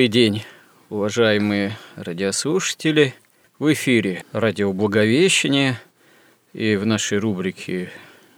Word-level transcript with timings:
Добрый 0.00 0.08
день, 0.08 0.44
уважаемые 0.88 1.76
радиослушатели. 1.94 3.14
В 3.58 3.70
эфире 3.74 4.24
радио 4.32 4.72
Благовещение 4.72 5.78
и 6.54 6.76
в 6.76 6.86
нашей 6.86 7.18
рубрике 7.18 7.90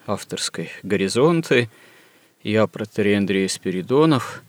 авторской 0.05 0.73
«Горизонты» 0.83 1.71
я, 2.43 2.67
протерей 2.67 3.17
Андрей 3.17 3.49
Спиридонов, 3.49 4.43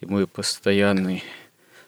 и 0.00 0.06
мой 0.06 0.26
постоянный 0.26 1.22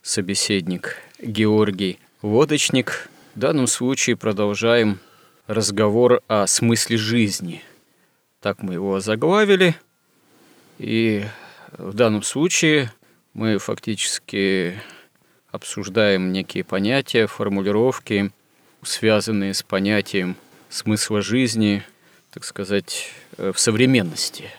собеседник 0.01 0.98
Георгий 1.20 1.98
Водочник. 2.20 3.11
В 3.34 3.41
данном 3.41 3.67
случае 3.67 4.15
продолжаем 4.15 5.00
разговор 5.48 6.22
о 6.28 6.47
смысле 6.47 6.98
жизни. 6.98 7.65
Так 8.41 8.62
мы 8.62 8.75
его 8.75 8.94
озаглавили. 8.94 9.75
И 10.78 11.25
в 11.77 11.94
данном 11.94 12.22
случае– 12.22 12.92
мы 13.34 13.58
фактически 13.58 14.78
обсуждаем 15.50 16.33
некие 16.33 16.64
понятия, 16.64 17.27
формулировки, 17.27 18.30
связанные 18.83 19.55
с 19.55 19.62
понятием 19.62 20.36
смысла 20.69 21.22
жизни, 21.22 21.83
так 22.30 22.44
сказать, 22.44 23.10
э, 23.38 23.53
в 23.55 23.58
современности, 23.58 24.50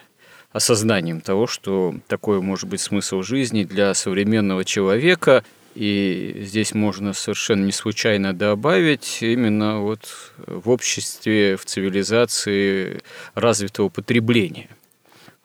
осознанием 0.52 1.22
того, 1.22 1.48
что 1.48 1.96
такое 2.08 2.42
может 2.42 2.70
быть 2.70 2.82
смысл 2.82 3.22
жизни 3.22 3.64
для 3.64 3.94
современного 3.94 4.64
человека. 4.66 5.44
И 5.76 6.42
здесь 6.42 6.76
можно 6.76 7.14
совершенно 7.14 7.66
не 7.66 7.72
случайно 7.72 8.34
добавить 8.34 9.20
именно 9.22 9.80
вот 9.80 10.34
в 10.46 10.70
обществе, 10.70 11.58
в 11.58 11.66
цивилизации 11.66 13.02
развитого 13.34 13.90
потребления. 13.90 14.70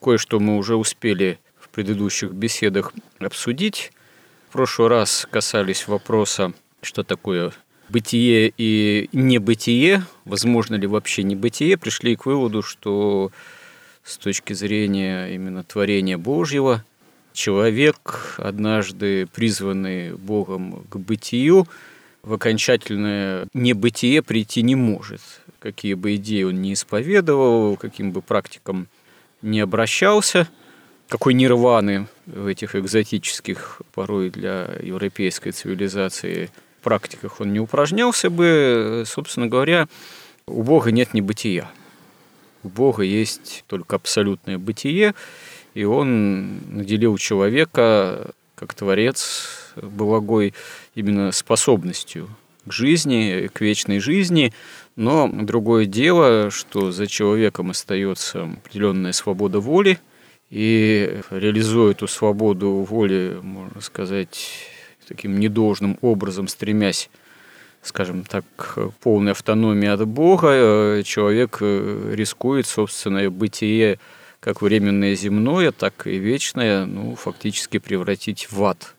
Кое-что 0.03 0.39
мы 0.39 0.59
уже 0.59 0.77
успели 0.77 1.39
предыдущих 1.79 2.33
беседах 2.33 2.93
обсудить. 3.21 3.93
В 4.49 4.53
прошлый 4.55 4.89
раз 4.89 5.29
касались 5.31 5.87
вопроса, 5.87 6.53
что 6.83 7.05
такое 7.05 7.53
бытие 7.89 8.53
и 8.59 9.09
небытие, 9.13 10.03
возможно 10.25 10.75
ли 10.75 10.89
вообще 10.89 11.23
небытие, 11.23 11.77
пришли 11.79 12.17
к 12.17 12.27
выводу, 12.27 12.63
что 12.65 13.31
с 14.03 14.19
точки 14.19 14.55
зрения 14.55 15.29
именно 15.29 15.63
творения 15.63 16.19
Божьего, 16.19 16.85
человек, 17.33 18.35
однажды 18.39 19.29
призванный 19.33 20.17
Богом 20.17 20.85
к 20.91 20.97
бытию, 20.97 21.69
в 22.25 22.33
окончательное 22.33 23.47
небытие 23.55 24.23
прийти 24.23 24.63
не 24.63 24.75
может. 24.75 25.21
Какие 25.61 25.95
бы 25.95 26.17
идеи 26.17 26.43
он 26.43 26.61
ни 26.61 26.73
исповедовал, 26.73 27.77
каким 27.77 28.11
бы 28.11 28.21
практикам 28.21 28.89
не 29.43 29.61
обращался– 29.61 30.49
какой 31.09 31.35
нирваны 31.35 32.07
в 32.27 32.47
этих 32.47 32.77
экзотических, 32.77 33.81
порой 33.95 34.31
для 34.31 34.71
европейской 34.83 35.51
цивилизации 35.51 36.51
практиках 36.83 37.41
он 37.41 37.53
не 37.53 37.61
упражнялся 37.61 38.31
бы, 38.31 39.05
собственно 39.07 39.47
говоря, 39.47 39.89
у 40.47 40.63
Бога 40.63 40.91
нет 40.91 41.15
небытия. 41.15 41.71
У 42.63 42.69
Бога 42.69 43.03
есть 43.03 43.65
только 43.67 43.97
абсолютное 43.97 44.59
бытие, 44.59 45.15
и 45.75 45.85
Он 45.85 46.61
наделил 46.77 47.17
человека, 47.19 48.33
как 48.55 48.75
Творец 48.75 49.73
благой, 49.77 50.55
именно 50.95 51.31
способностью 51.33 52.29
к 52.67 52.73
жизни, 52.73 53.49
к 53.53 53.61
вечной 53.61 54.01
жизни, 54.01 54.53
но 54.97 55.29
другое 55.29 55.87
дело, 55.87 56.51
что 56.51 56.91
за 56.91 57.07
человеком 57.07 57.71
остается 57.71 58.45
определенная 58.45 59.13
свобода 59.13 59.61
воли, 59.61 59.99
и 60.51 61.21
реализуя 61.31 61.93
эту 61.93 62.09
свободу 62.09 62.71
воли, 62.71 63.39
можно 63.43 63.81
сказать, 63.81 64.51
таким 65.07 65.39
недолжным 65.39 65.99
образом, 66.01 66.49
стремясь, 66.49 67.11
скажем 67.83 68.25
так, 68.25 68.45
к 68.57 68.91
полной 69.03 69.33
автономии 69.33 69.89
от 69.89 70.07
Бога, 70.07 70.49
э, 70.51 71.03
человек 71.05 71.59
э, 71.61 72.13
рискует 72.15 72.67
собственное 72.67 73.31
бытие 73.31 73.99
как 74.41 74.63
временное 74.63 75.15
земное, 75.15 75.73
так 75.73 76.07
и 76.07 76.17
вечное, 76.17 76.87
ну, 76.87 77.15
фактически 77.15 77.79
превратить 77.79 78.51
в 78.51 78.63
ад, 78.65 78.95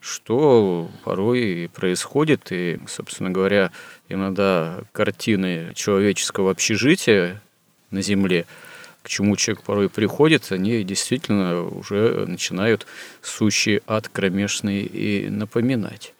что 0.00 0.88
порой 1.04 1.70
происходит, 1.74 2.50
и, 2.50 2.78
собственно 2.86 3.30
говоря, 3.30 3.72
иногда 4.08 4.82
картины 4.92 5.72
человеческого 5.74 6.50
общежития 6.50 7.42
на 7.90 8.00
Земле– 8.00 8.46
к 9.04 9.08
чему 9.08 9.36
человек 9.36 9.62
порой 9.62 9.90
приходит, 9.90 10.50
они 10.50 10.82
действительно 10.82 11.62
уже 11.62 12.24
начинают 12.26 12.86
сущий 13.20 13.82
ад 13.86 14.08
кромешный 14.08 14.80
и 14.80 15.28
напоминать. 15.28 16.14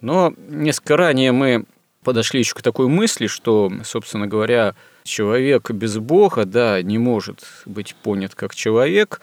Но 0.00 0.32
несколько 0.48 0.96
ранее 0.96 1.32
мы 1.32 1.64
подошли 2.04 2.38
еще 2.38 2.54
к 2.54 2.62
такой 2.62 2.86
мысли, 2.86 3.26
что, 3.26 3.72
собственно 3.84 4.28
говоря, 4.28 4.76
человек 5.02 5.72
без 5.72 5.98
Бога, 5.98 6.44
да, 6.44 6.80
не 6.80 6.96
может 6.96 7.44
быть 7.66 7.96
понят 7.96 8.36
как 8.36 8.54
человек, 8.54 9.20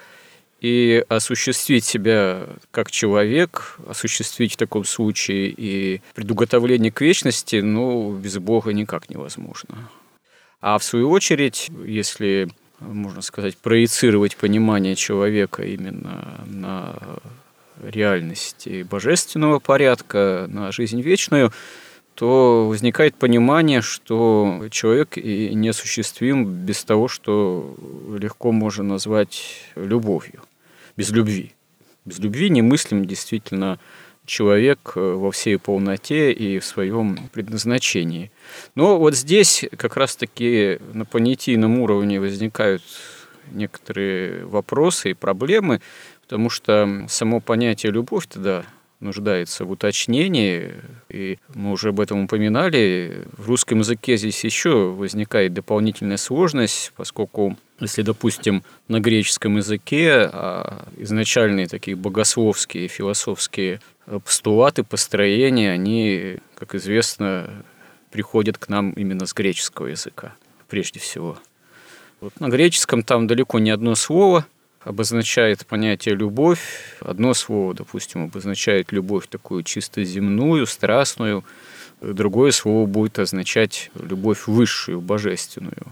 и 0.60 1.06
осуществить 1.08 1.86
себя 1.86 2.48
как 2.72 2.92
человек, 2.92 3.80
осуществить 3.88 4.56
в 4.56 4.58
таком 4.58 4.84
случае 4.84 5.54
и 5.56 6.02
предуготовление 6.16 6.92
к 6.92 7.00
вечности, 7.00 7.62
ну, 7.62 8.12
без 8.12 8.38
Бога 8.40 8.74
никак 8.74 9.10
невозможно. 9.10 9.90
А 10.60 10.78
в 10.78 10.84
свою 10.84 11.10
очередь, 11.12 11.72
если 11.86 12.50
можно 12.80 13.22
сказать, 13.22 13.58
проецировать 13.58 14.38
понимание 14.38 14.96
человека 14.96 15.64
именно 15.64 16.44
на 16.46 16.96
реальности 17.82 18.84
божественного 18.84 19.60
порядка, 19.60 20.46
на 20.50 20.72
жизнь 20.72 21.02
вечную, 21.02 21.52
то 22.16 22.68
возникает 22.68 23.16
понимание, 23.16 23.82
что 23.82 24.66
человек 24.72 25.18
и 25.18 25.54
неосуществим 25.54 26.46
без 26.46 26.84
того, 26.84 27.08
что 27.08 27.76
легко 28.20 28.52
можно 28.52 28.84
назвать 28.84 29.64
любовью, 29.76 30.42
без 30.98 31.12
любви. 31.12 31.54
Без 32.04 32.20
любви 32.20 32.50
не 32.50 32.62
мыслим 32.62 33.06
действительно 33.06 33.80
человек 34.30 34.94
э, 34.96 35.00
во 35.00 35.32
всей 35.32 35.58
полноте 35.58 36.32
и 36.32 36.60
в 36.60 36.66
своем 36.66 37.30
предназначении. 37.34 38.32
Но 38.76 38.98
вот 38.98 39.16
здесь 39.16 39.66
как 39.76 39.98
раз-таки 39.98 40.80
на 40.94 41.06
понятийном 41.06 41.80
уровне 41.80 42.20
возникают 42.20 42.84
некоторые 43.52 44.46
вопросы 44.46 45.12
и 45.12 45.14
проблемы, 45.14 45.82
потому 46.22 46.50
что 46.50 47.06
само 47.10 47.40
понятие 47.40 47.92
«любовь» 47.92 48.28
тогда 48.28 48.64
нуждается 49.00 49.66
в 49.66 49.72
уточнении, 49.72 50.74
и 51.10 51.38
мы 51.54 51.72
уже 51.72 51.90
об 51.90 52.00
этом 52.00 52.26
упоминали. 52.26 53.26
В 53.38 53.48
русском 53.48 53.80
языке 53.80 54.18
здесь 54.18 54.44
еще 54.44 54.90
возникает 54.90 55.54
дополнительная 55.54 56.18
сложность, 56.18 56.92
поскольку 56.96 57.58
если, 57.80 58.02
допустим, 58.02 58.64
на 58.90 59.00
греческом 59.00 59.58
языке 59.58 60.30
а 60.32 60.86
изначальные 60.98 61.68
такие 61.68 61.96
богословские, 61.96 62.90
философские 62.90 63.80
постулаты, 64.18 64.84
построения, 64.84 65.72
они, 65.72 66.38
как 66.56 66.74
известно, 66.76 67.64
приходят 68.10 68.58
к 68.58 68.68
нам 68.70 68.92
именно 68.92 69.26
с 69.26 69.34
греческого 69.34 69.88
языка, 69.88 70.34
прежде 70.68 71.00
всего. 71.00 71.38
Вот 72.20 72.40
на 72.40 72.50
греческом 72.50 73.04
там 73.04 73.28
далеко 73.28 73.60
не 73.60 73.70
одно 73.70 73.96
слово 73.96 74.46
обозначает 74.82 75.66
понятие 75.66 76.16
«любовь». 76.16 76.96
Одно 77.02 77.34
слово, 77.34 77.74
допустим, 77.74 78.26
обозначает 78.26 78.92
любовь 78.92 79.28
такую 79.28 79.64
чисто 79.64 80.04
земную, 80.04 80.66
страстную. 80.66 81.44
Другое 82.02 82.52
слово 82.52 82.86
будет 82.88 83.20
означать 83.20 83.92
любовь 83.96 84.48
высшую, 84.48 85.02
божественную. 85.02 85.86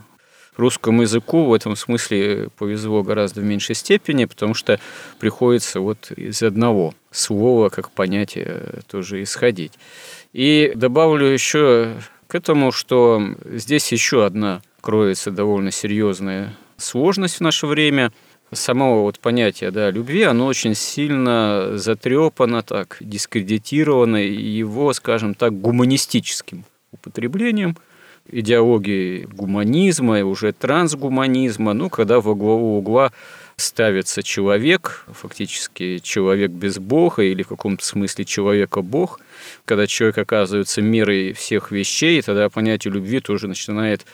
Русскому 0.55 1.03
языку 1.03 1.45
в 1.45 1.53
этом 1.53 1.75
смысле 1.75 2.49
повезло 2.57 3.03
гораздо 3.03 3.41
в 3.41 3.43
меньшей 3.43 3.75
степени, 3.75 4.25
потому 4.25 4.55
что 4.55 4.79
приходится 5.19 5.79
вот 5.79 6.11
из 6.11 6.41
одного 6.41 6.95
слова 7.17 7.69
как 7.69 7.91
понятие 7.91 8.81
тоже 8.87 9.23
исходить. 9.23 9.73
И 10.33 10.71
добавлю 10.75 11.25
еще 11.25 11.95
к 12.27 12.35
этому, 12.35 12.71
что 12.71 13.21
здесь 13.45 13.91
еще 13.91 14.25
одна 14.25 14.61
кроется 14.81 15.31
довольно 15.31 15.71
серьезная 15.71 16.55
сложность 16.77 17.37
в 17.37 17.41
наше 17.41 17.67
время. 17.67 18.11
Само 18.53 19.03
вот 19.03 19.19
понятие 19.19 19.71
да, 19.71 19.91
любви, 19.91 20.23
оно 20.23 20.45
очень 20.45 20.73
сильно 20.73 21.71
затрепано, 21.73 22.61
так, 22.61 22.97
дискредитировано, 23.01 24.17
его, 24.17 24.93
скажем 24.93 25.33
так, 25.33 25.59
гуманистическим 25.59 26.63
употреблением 26.93 27.75
идеологии 28.29 29.27
гуманизма 29.31 30.19
и 30.19 30.23
уже 30.23 30.53
трансгуманизма, 30.53 31.73
ну, 31.73 31.89
когда 31.89 32.19
во 32.21 32.35
главу 32.35 32.77
угла 32.77 33.11
ставится 33.59 34.21
человек, 34.21 35.03
фактически 35.11 35.97
человек 35.97 36.51
без 36.51 36.77
Бога 36.77 37.23
или 37.23 37.41
в 37.41 37.47
каком-то 37.47 37.83
смысле 37.83 38.23
человека-бог, 38.23 39.19
когда 39.65 39.87
человек 39.87 40.19
оказывается 40.19 40.83
мерой 40.83 41.33
всех 41.33 41.71
вещей, 41.71 42.21
тогда 42.21 42.49
понятие 42.49 42.93
любви 42.93 43.19
тоже 43.19 43.47
начинает 43.47 44.05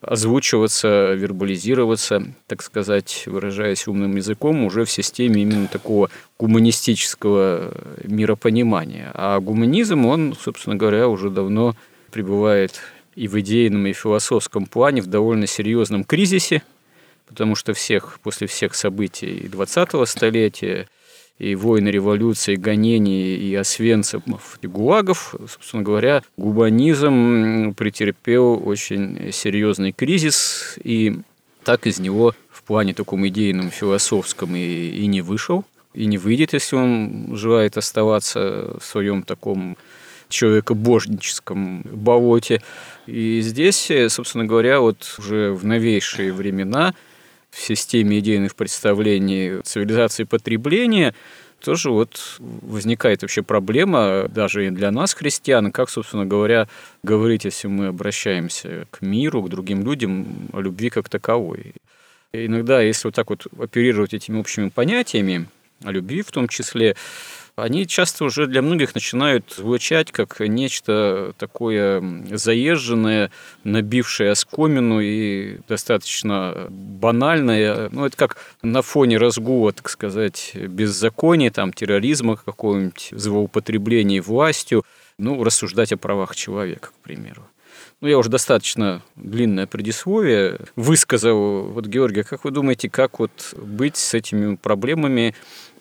озвучиваться, 0.00 1.12
вербализироваться, 1.12 2.24
так 2.48 2.62
сказать, 2.62 3.24
выражаясь 3.26 3.86
умным 3.86 4.16
языком, 4.16 4.64
уже 4.64 4.84
в 4.84 4.90
системе 4.90 5.42
именно 5.42 5.68
такого 5.68 6.10
гуманистического 6.38 7.72
миропонимания. 8.02 9.12
А 9.14 9.38
гуманизм, 9.38 10.04
он, 10.06 10.34
собственно 10.40 10.74
говоря, 10.74 11.06
уже 11.06 11.30
давно 11.30 11.76
пребывает 12.10 12.80
и 13.14 13.28
в 13.28 13.38
идейном, 13.38 13.86
и 13.86 13.92
в 13.92 13.98
философском 13.98 14.66
плане 14.66 15.00
в 15.00 15.06
довольно 15.06 15.46
серьезном 15.46 16.02
кризисе, 16.02 16.62
потому 17.30 17.54
что 17.54 17.74
всех, 17.74 18.18
после 18.22 18.48
всех 18.48 18.74
событий 18.74 19.48
20-го 19.50 20.04
столетия, 20.04 20.88
и 21.38 21.54
войны, 21.54 21.88
революции, 21.88 22.56
гонений, 22.56 23.36
и 23.36 23.54
освенцев, 23.54 24.22
и 24.60 24.66
гулагов, 24.66 25.34
собственно 25.48 25.82
говоря, 25.82 26.22
губанизм 26.36 27.72
претерпел 27.74 28.60
очень 28.62 29.32
серьезный 29.32 29.92
кризис, 29.92 30.76
и 30.84 31.20
так 31.64 31.86
из 31.86 31.98
него 31.98 32.34
в 32.50 32.62
плане 32.64 32.92
таком 32.92 33.26
идейном, 33.26 33.70
философском 33.70 34.54
и, 34.54 34.88
и 34.88 35.06
не 35.06 35.22
вышел, 35.22 35.64
и 35.94 36.04
не 36.04 36.18
выйдет, 36.18 36.52
если 36.52 36.76
он 36.76 37.30
желает 37.36 37.78
оставаться 37.78 38.76
в 38.78 38.84
своем 38.84 39.22
таком 39.22 39.78
человекобожническом 40.28 41.82
болоте. 41.84 42.60
И 43.06 43.40
здесь, 43.40 43.90
собственно 44.08 44.44
говоря, 44.44 44.80
вот 44.80 45.14
уже 45.18 45.52
в 45.52 45.64
новейшие 45.64 46.32
времена– 46.32 46.92
в 47.50 47.60
системе 47.60 48.18
идейных 48.18 48.54
представлений 48.54 49.60
цивилизации 49.62 50.24
потребления, 50.24 51.14
тоже 51.60 51.90
вот 51.90 52.36
возникает 52.38 53.22
вообще 53.22 53.42
проблема 53.42 54.28
даже 54.28 54.66
и 54.66 54.70
для 54.70 54.90
нас, 54.90 55.14
христиан, 55.14 55.72
как, 55.72 55.90
собственно 55.90 56.24
говоря, 56.24 56.68
говорить, 57.02 57.44
если 57.44 57.68
мы 57.68 57.88
обращаемся 57.88 58.86
к 58.90 59.02
миру, 59.02 59.42
к 59.42 59.50
другим 59.50 59.84
людям, 59.84 60.48
о 60.52 60.60
любви 60.60 60.90
как 60.90 61.08
таковой. 61.08 61.74
И 62.32 62.46
иногда, 62.46 62.80
если 62.80 63.08
вот 63.08 63.14
так 63.14 63.28
вот 63.30 63.46
оперировать 63.58 64.14
этими 64.14 64.38
общими 64.38 64.68
понятиями, 64.68 65.48
о 65.84 65.92
любви 65.92 66.22
в 66.22 66.30
том 66.30 66.48
числе, 66.48 66.96
они 67.56 67.86
часто 67.86 68.24
уже 68.24 68.46
для 68.46 68.62
многих 68.62 68.94
начинают 68.94 69.54
звучать 69.56 70.12
как 70.12 70.40
нечто 70.40 71.34
такое 71.38 72.02
заезженное, 72.30 73.30
набившее 73.64 74.30
оскомину 74.30 75.00
и 75.00 75.58
достаточно 75.68 76.66
банальное. 76.68 77.88
Ну, 77.90 78.06
это 78.06 78.16
как 78.16 78.36
на 78.62 78.82
фоне 78.82 79.18
разгула, 79.18 79.72
так 79.72 79.88
сказать, 79.90 80.52
беззакония, 80.54 81.50
там, 81.50 81.72
терроризма 81.72 82.36
какого-нибудь, 82.36 83.08
злоупотребления 83.12 84.22
властью, 84.22 84.84
ну, 85.18 85.42
рассуждать 85.44 85.92
о 85.92 85.96
правах 85.96 86.34
человека, 86.34 86.88
к 86.88 87.02
примеру. 87.02 87.46
Ну, 88.00 88.08
я 88.08 88.16
уже 88.16 88.30
достаточно 88.30 89.02
длинное 89.14 89.66
предисловие 89.66 90.58
высказал. 90.74 91.64
Вот, 91.64 91.86
Георгий, 91.86 92.22
как 92.22 92.44
вы 92.44 92.50
думаете, 92.50 92.88
как 92.88 93.18
вот 93.18 93.54
быть 93.54 93.98
с 93.98 94.14
этими 94.14 94.56
проблемами 94.56 95.34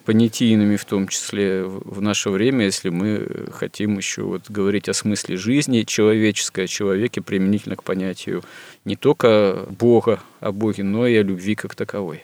понятийными 0.09 0.75
в 0.75 0.85
том 0.85 1.07
числе 1.07 1.63
в 1.63 2.01
наше 2.01 2.31
время, 2.31 2.65
если 2.65 2.89
мы 2.89 3.45
хотим 3.53 3.97
еще 3.97 4.23
вот 4.23 4.49
говорить 4.49 4.89
о 4.89 4.95
смысле 4.95 5.37
жизни 5.37 5.83
человеческой, 5.83 6.65
о 6.65 6.67
человеке 6.67 7.21
применительно 7.21 7.75
к 7.75 7.83
понятию 7.83 8.43
не 8.85 8.95
только 8.95 9.67
Бога, 9.69 10.19
о 10.39 10.51
Боге, 10.51 10.81
но 10.81 11.05
и 11.05 11.15
о 11.15 11.21
любви 11.21 11.53
как 11.53 11.75
таковой. 11.75 12.23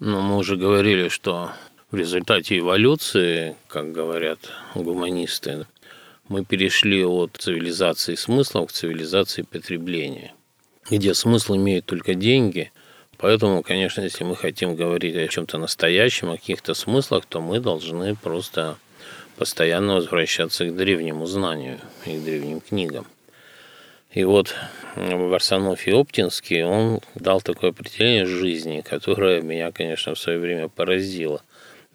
Ну, 0.00 0.20
мы 0.20 0.36
уже 0.36 0.58
говорили, 0.58 1.08
что 1.08 1.52
в 1.90 1.96
результате 1.96 2.58
эволюции, 2.58 3.56
как 3.68 3.90
говорят 3.90 4.40
гуманисты, 4.74 5.66
мы 6.28 6.44
перешли 6.44 7.06
от 7.06 7.38
цивилизации 7.38 8.16
смыслов 8.16 8.68
к 8.68 8.72
цивилизации 8.72 9.40
потребления, 9.50 10.34
где 10.90 11.14
смысл 11.14 11.56
имеет 11.56 11.86
только 11.86 12.12
деньги, 12.12 12.70
Поэтому, 13.18 13.62
конечно, 13.62 14.00
если 14.00 14.22
мы 14.22 14.36
хотим 14.36 14.76
говорить 14.76 15.16
о 15.16 15.26
чем-то 15.26 15.58
настоящем, 15.58 16.30
о 16.30 16.36
каких-то 16.36 16.74
смыслах, 16.74 17.26
то 17.26 17.40
мы 17.40 17.58
должны 17.58 18.14
просто 18.14 18.78
постоянно 19.36 19.96
возвращаться 19.96 20.64
к 20.66 20.76
древнему 20.76 21.26
знанию 21.26 21.80
и 22.06 22.16
к 22.16 22.24
древним 22.24 22.60
книгам. 22.60 23.06
И 24.12 24.24
вот 24.24 24.54
Варсанов 24.94 25.86
и 25.86 25.92
Оптинский, 25.92 26.62
он 26.62 27.00
дал 27.14 27.40
такое 27.40 27.70
определение 27.70 28.24
жизни, 28.24 28.80
которое 28.80 29.42
меня, 29.42 29.72
конечно, 29.72 30.14
в 30.14 30.18
свое 30.18 30.38
время 30.38 30.68
поразило. 30.68 31.42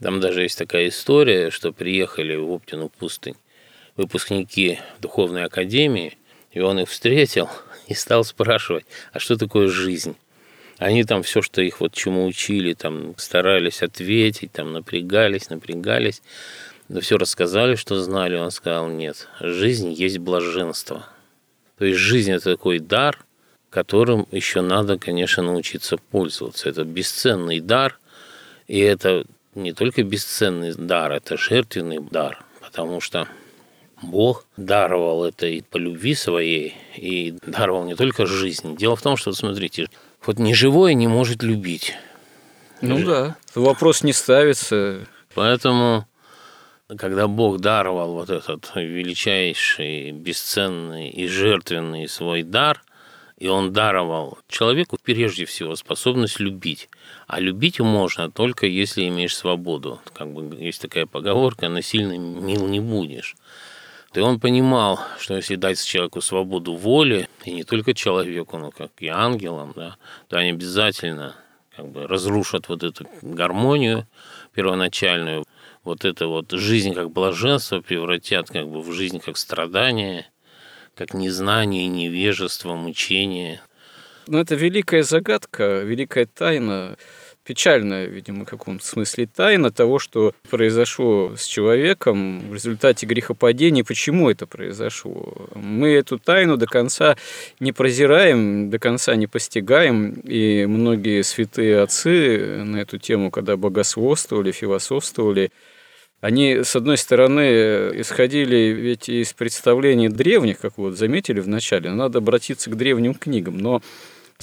Там 0.02 0.20
даже 0.20 0.44
есть 0.44 0.58
такая 0.58 0.90
история, 0.90 1.50
что 1.50 1.72
приехали 1.72 2.36
в 2.36 2.52
Оптину 2.52 2.90
пустынь 2.90 3.36
выпускники 3.96 4.80
Духовной 5.00 5.46
Академии, 5.46 6.18
и 6.52 6.60
он 6.60 6.80
их 6.80 6.90
встретил 6.90 7.50
и 7.88 7.94
стал 7.94 8.26
спрашивать, 8.26 8.86
а 9.14 9.20
что 9.20 9.38
такое 9.38 9.68
жизнь? 9.68 10.16
Они 10.78 11.04
там 11.04 11.24
все, 11.24 11.42
что 11.42 11.62
их 11.62 11.80
вот 11.80 11.94
чему 11.94 12.26
учили, 12.26 12.74
там 12.74 13.14
старались 13.18 13.82
ответить, 13.82 14.52
там 14.52 14.74
напрягались, 14.74 15.50
напрягались. 15.50 16.22
Но 16.90 17.00
все 17.00 17.18
рассказали, 17.18 17.76
что 17.76 18.02
знали. 18.02 18.36
Он 18.36 18.52
сказал, 18.52 18.90
нет, 18.90 19.28
жизнь 19.40 19.92
есть 19.92 20.18
блаженство. 20.18 21.08
То 21.78 21.86
есть 21.86 22.00
жизнь– 22.00 22.32
это 22.34 22.52
такой 22.52 22.80
дар, 22.80 23.26
которым 23.70 24.28
еще 24.32 24.62
надо, 24.62 24.98
конечно, 24.98 25.44
научиться 25.44 25.98
пользоваться. 25.98 26.70
Это 26.70 26.84
бесценный 26.84 27.60
дар, 27.60 28.00
и 28.68 28.80
это 28.80 29.26
не 29.56 29.74
только 29.74 30.04
бесценный 30.04 30.74
дар, 30.76 31.12
это 31.12 31.38
жертвенный 31.38 32.00
дар, 32.00 32.44
потому 32.62 33.02
что 33.02 33.28
Бог 34.02 34.46
даровал 34.58 35.26
это 35.26 35.48
и 35.48 35.62
по 35.62 35.78
любви 35.78 36.14
своей, 36.14 36.76
и 36.96 37.34
даровал 37.46 37.86
не 37.86 37.96
только 37.96 38.26
жизнь. 38.26 38.76
Дело 38.76 38.96
в 38.96 39.02
том, 39.02 39.18
что, 39.18 39.32
смотрите, 39.34 39.88
вот 40.26 40.40
неживое 40.40 40.94
не 40.94 41.08
может 41.08 41.44
любить. 41.44 41.96
Ну 42.82 43.04
да, 43.06 43.38
вопрос 43.56 44.04
не 44.04 44.14
ставится. 44.14 45.06
Поэтому, 45.36 46.06
когда 46.98 47.28
Бог 47.28 47.60
даровал 47.60 48.14
вот 48.14 48.30
этот 48.30 48.72
величайший, 48.76 50.12
бесценный 50.12 51.10
и 51.10 51.28
жертвенный 51.28 52.08
свой 52.08 52.44
дар, 52.44 52.84
и 53.38 53.48
он 53.48 53.74
даровал 53.74 54.38
человеку 54.48 54.98
прежде 55.02 55.46
всего 55.46 55.76
способность 55.76 56.40
любить. 56.40 56.90
А 57.28 57.40
любить 57.40 57.80
можно 57.80 58.30
только 58.30 58.68
если 58.68 59.08
имеешь 59.08 59.36
свободу. 59.36 60.00
Как 60.14 60.32
бы 60.32 60.56
есть 60.56 60.82
такая 60.82 61.06
поговорка, 61.06 61.68
насильно 61.68 62.18
мил 62.18 62.68
не 62.68 62.80
будешь. 62.80 63.36
И 64.14 64.20
он 64.20 64.40
понимал, 64.40 65.00
что 65.20 65.36
если 65.36 65.56
дать 65.56 65.84
человеку 65.84 66.22
свободу 66.22 66.74
воли, 66.76 67.28
и 67.46 67.52
не 67.52 67.64
только 67.64 67.94
человеку, 67.94 68.58
но 68.58 68.70
как 68.70 68.92
и 69.00 69.08
ангелам, 69.08 69.74
да, 69.76 69.98
то 70.28 70.38
они 70.38 70.52
обязательно 70.52 71.36
как 71.76 71.88
бы 71.88 72.08
разрушат 72.08 72.70
вот 72.70 72.84
эту 72.84 73.08
гармонию 73.24 74.08
первоначальную, 74.54 75.44
вот 75.84 76.06
это 76.06 76.28
вот 76.28 76.52
жизнь 76.52 76.94
как 76.94 77.12
блаженство 77.12 77.82
превратят 77.82 78.50
как 78.50 78.70
бы 78.70 78.82
в 78.82 78.92
жизнь 78.92 79.20
как 79.20 79.38
страдание, 79.38 80.28
как 80.96 81.16
незнание, 81.16 81.88
невежество, 81.88 82.76
мучение. 82.76 83.62
Ну, 84.28 84.38
это 84.38 84.54
великая 84.56 85.04
загадка, 85.04 85.82
великая 85.82 86.28
тайна 86.28 86.98
печальная, 87.44 88.06
видимо, 88.06 88.46
в 88.46 88.50
каком-то 88.50 88.86
смысле 88.86 89.28
тайна 89.28 89.72
того, 89.72 90.00
что 90.00 90.34
произошло 90.50 91.34
с 91.38 91.46
человеком 91.46 92.40
в 92.50 92.54
результате 92.54 93.06
грехопадения, 93.06 93.84
почему 93.84 94.30
это 94.30 94.48
произошло. 94.48 95.50
Мы 95.56 95.90
эту 95.90 96.18
тайну 96.20 96.58
до 96.58 96.66
конца 96.66 97.18
не 97.60 97.72
прозираем, 97.72 98.70
до 98.70 98.80
конца 98.80 99.16
не 99.16 99.28
постигаем, 99.28 100.12
и 100.24 100.66
многие 100.66 101.22
святые 101.24 101.82
отцы 101.82 102.64
на 102.64 102.78
эту 102.78 102.98
тему, 102.98 103.32
когда 103.32 103.58
богословствовали, 103.58 104.52
философствовали, 104.52 105.52
они, 106.22 106.64
с 106.64 106.74
одной 106.78 106.98
стороны, 106.98 107.42
исходили 107.96 108.56
ведь 108.56 109.10
из 109.10 109.34
представлений 109.34 110.08
древних, 110.08 110.60
как 110.60 110.78
вот 110.78 110.98
заметили 110.98 111.42
в 111.42 111.50
начале, 111.50 111.92
надо 111.92 112.20
обратиться 112.20 112.70
к 112.70 112.78
древним 112.78 113.14
книгам, 113.14 113.58
но 113.58 113.82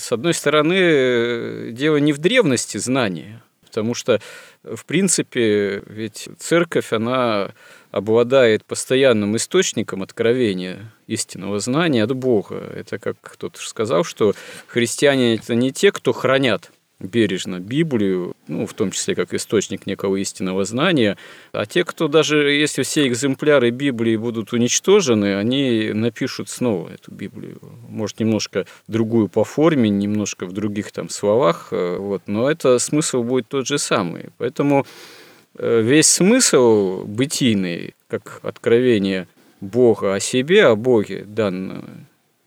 с 0.00 0.12
одной 0.12 0.34
стороны, 0.34 1.70
дело 1.72 1.98
не 1.98 2.12
в 2.12 2.18
древности 2.18 2.78
знания, 2.78 3.42
потому 3.62 3.94
что, 3.94 4.20
в 4.64 4.84
принципе, 4.84 5.82
ведь 5.86 6.28
церковь, 6.38 6.92
она 6.92 7.52
обладает 7.90 8.64
постоянным 8.64 9.36
источником 9.36 10.02
откровения 10.02 10.92
истинного 11.06 11.58
знания 11.60 12.04
от 12.04 12.14
Бога. 12.14 12.56
Это 12.74 12.98
как 12.98 13.16
кто-то 13.20 13.60
сказал, 13.60 14.04
что 14.04 14.34
христиане– 14.66 15.34
это 15.36 15.54
не 15.54 15.72
те, 15.72 15.92
кто 15.92 16.12
хранят 16.12 16.70
бережно 17.00 17.60
Библию, 17.60 18.34
ну, 18.46 18.66
в 18.66 18.74
том 18.74 18.90
числе 18.90 19.14
как 19.14 19.32
источник 19.34 19.86
некого 19.86 20.16
истинного 20.16 20.64
знания. 20.64 21.16
А 21.52 21.66
те, 21.66 21.84
кто 21.84 22.08
даже, 22.08 22.52
если 22.52 22.82
все 22.82 23.08
экземпляры 23.08 23.70
Библии 23.70 24.16
будут 24.16 24.52
уничтожены, 24.52 25.36
они 25.36 25.92
напишут 25.94 26.48
снова 26.48 26.90
эту 26.90 27.12
Библию. 27.12 27.58
Может, 27.88 28.20
немножко 28.20 28.66
другую 28.86 29.28
по 29.28 29.44
форме, 29.44 29.88
немножко 29.88 30.46
в 30.46 30.52
других 30.52 30.92
там 30.92 31.08
словах, 31.08 31.68
э, 31.70 31.96
вот, 31.96 32.22
но 32.26 32.50
это 32.50 32.78
смысл 32.78 33.22
будет 33.22 33.48
тот 33.48 33.66
же 33.66 33.78
самый. 33.78 34.26
Поэтому 34.38 34.86
э, 35.56 35.80
весь 35.80 36.08
смысл 36.08 37.04
бытийный, 37.04 37.94
как 38.08 38.40
откровение 38.42 39.26
Бога 39.60 40.14
о 40.14 40.20
себе, 40.20 40.66
о 40.66 40.76
Боге, 40.76 41.24
данное 41.26 41.84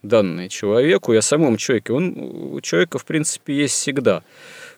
данное 0.03 0.49
человеку 0.49 1.13
и 1.13 1.17
о 1.17 1.21
самом 1.21 1.57
человеке, 1.57 1.93
он 1.93 2.15
у 2.17 2.61
человека, 2.61 2.99
в 2.99 3.05
принципе, 3.05 3.55
есть 3.55 3.75
всегда. 3.75 4.23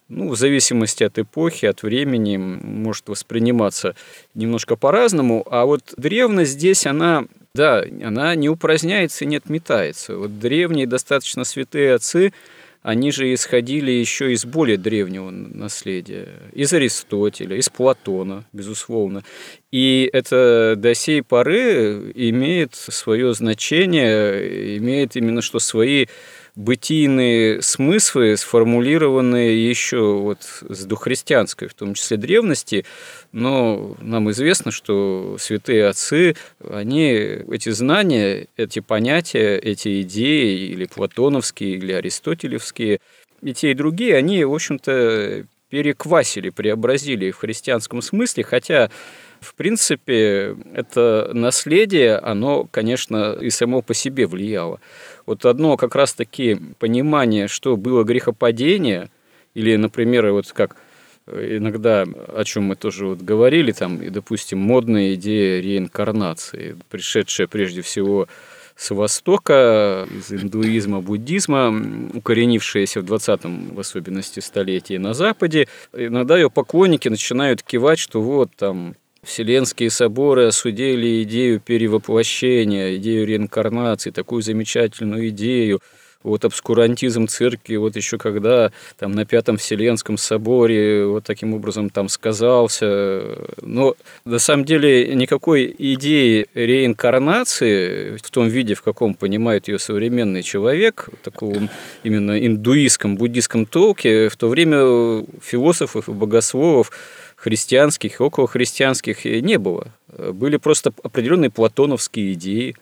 Ну, 0.08 0.30
в 0.30 0.38
зависимости 0.38 1.04
от 1.04 1.18
эпохи, 1.18 1.66
от 1.66 1.82
времени, 1.82 2.38
может 2.38 3.10
восприниматься 3.10 3.96
немножко 4.36 4.76
по-разному. 4.76 5.46
А 5.50 5.66
вот 5.66 5.94
древность 5.98 6.52
здесь, 6.52 6.86
она, 6.86 7.26
да, 7.56 7.84
она 8.04 8.36
не 8.36 8.48
упраздняется 8.48 9.26
и 9.26 9.28
не 9.28 9.38
отметается. 9.38 10.16
Вот 10.16 10.40
древние, 10.40 10.86
достаточно 10.86 11.44
святые 11.44 11.96
отцы– 11.96 12.34
они 12.86 13.12
же 13.12 13.34
исходили 13.34 13.90
еще 13.90 14.32
из 14.32 14.46
более 14.46 14.78
древнего 14.78 15.32
наследия, 15.32 16.28
из 16.54 16.72
Аристотеля, 16.72 17.58
из 17.58 17.68
Платона, 17.68 18.46
безусловно. 18.54 19.24
И 19.72 20.08
это 20.14 20.76
до 20.78 20.94
сей 20.94 21.24
поры 21.24 22.12
имеет 22.14 22.76
свое 22.76 23.34
значение, 23.34 24.78
имеет 24.78 25.16
именно 25.16 25.42
что 25.42 25.58
свои 25.58 26.06
бытийные 26.56 27.62
смыслы, 27.62 28.38
сформулированные 28.38 29.70
еще 29.70 30.16
вот 30.16 30.40
с 30.68 30.86
дохристианской, 30.86 31.68
в 31.68 31.74
том 31.74 31.94
числе 31.94 32.18
древности, 32.18 32.86
но 33.34 33.98
нам 34.00 34.32
известно, 34.32 34.72
что 34.72 35.36
святые 35.38 35.88
отцы, 35.88 36.36
они 36.68 37.12
эти 37.12 37.70
знания, 37.70 38.48
эти 38.56 38.80
понятия, 38.80 39.58
эти 39.58 40.02
идеи, 40.02 40.70
или 40.70 40.86
платоновские, 40.86 41.76
или 41.76 41.92
аристотелевские, 41.92 43.00
и 43.42 43.54
те, 43.54 43.72
и 43.72 43.74
другие, 43.74 44.16
они, 44.16 44.44
в 44.46 44.54
общем-то, 44.54 45.46
переквасили, 45.70 46.52
преобразили 46.52 47.32
в 47.32 47.38
христианском 47.38 48.02
смысле, 48.02 48.44
хотя 48.44 48.90
в 49.46 49.54
принципе, 49.54 50.56
это 50.74 51.30
наследие, 51.34 52.18
оно, 52.18 52.68
конечно, 52.72 53.34
и 53.34 53.50
само 53.50 53.82
по 53.82 53.94
себе 53.94 54.26
влияло. 54.26 54.80
Вот 55.26 55.46
одно 55.46 55.78
как 55.78 55.96
раз-таки 55.96 56.60
понимание, 56.80 57.48
что 57.48 57.78
было 57.78 58.04
грехопадение, 58.04 59.10
или, 59.54 59.76
например, 59.76 60.32
вот 60.32 60.52
как 60.52 60.78
иногда, 61.28 62.04
о 62.04 62.44
чем 62.44 62.66
мы 62.66 62.76
тоже 62.76 63.08
вот 63.08 63.22
говорили, 63.22 63.72
там, 63.72 64.02
и, 64.02 64.10
допустим, 64.10 64.60
модная 64.60 65.16
идея 65.16 65.62
реинкарнации, 65.62 66.76
пришедшая 66.90 67.48
прежде 67.48 67.82
всего 67.82 68.28
с 68.76 68.94
Востока, 68.94 70.06
из 70.12 70.32
индуизма, 70.32 71.02
буддизма, 71.02 71.74
укоренившаяся 72.14 73.02
в 73.02 73.06
20-м, 73.06 73.74
в 73.74 73.80
особенности, 73.80 74.42
столетии 74.42 74.98
на 74.98 75.14
Западе. 75.14 75.68
Иногда 75.94 76.36
ее 76.36 76.50
поклонники 76.50 77.08
начинают 77.08 77.64
кивать, 77.64 78.00
что 78.00 78.22
вот 78.22 78.52
там 78.56 78.96
Вселенские 79.26 79.90
соборы 79.90 80.46
осудили 80.46 81.24
идею 81.24 81.60
перевоплощения, 81.60 82.96
идею 82.98 83.26
реинкарнации, 83.26 84.12
такую 84.12 84.44
замечательную 84.44 85.30
идею. 85.30 85.82
Вот 86.22 86.44
обскурантизм 86.44 87.28
церкви, 87.28 87.76
вот 87.76 87.96
еще 87.96 88.18
когда 88.18 88.72
там 88.98 89.12
на 89.12 89.26
Пятом 89.26 89.58
Вселенском 89.58 90.18
соборе 90.18 91.06
вот 91.06 91.24
таким 91.24 91.54
образом 91.54 91.92
там 91.92 92.10
сказался. 92.10 93.38
Но 93.62 93.96
на 94.26 94.40
самом 94.40 94.66
деле 94.66 95.14
никакой 95.14 95.76
идеи 95.78 96.48
реинкарнации 96.56 98.18
в 98.18 98.32
том 98.32 98.48
виде, 98.48 98.74
в 98.74 98.82
каком 98.82 99.14
понимает 99.14 99.68
ее 99.68 99.78
современный 99.78 100.42
человек, 100.42 101.10
в 101.12 101.24
таком 101.24 101.70
именно 102.04 102.44
индуистском, 102.44 103.18
буддийском 103.18 103.68
толке, 103.68 104.30
в 104.30 104.36
то 104.36 104.48
время 104.50 105.24
философов 105.44 106.10
и 106.10 106.12
богословов 106.12 106.92
христианских 107.46 108.20
и 108.20 108.24
околохристианских 108.24 109.24
не 109.24 109.60
было. 109.60 109.94
Были 110.08 110.58
просто 110.58 110.92
определенные 111.04 111.52
платоновские 111.52 112.34
идеи, 112.34 112.76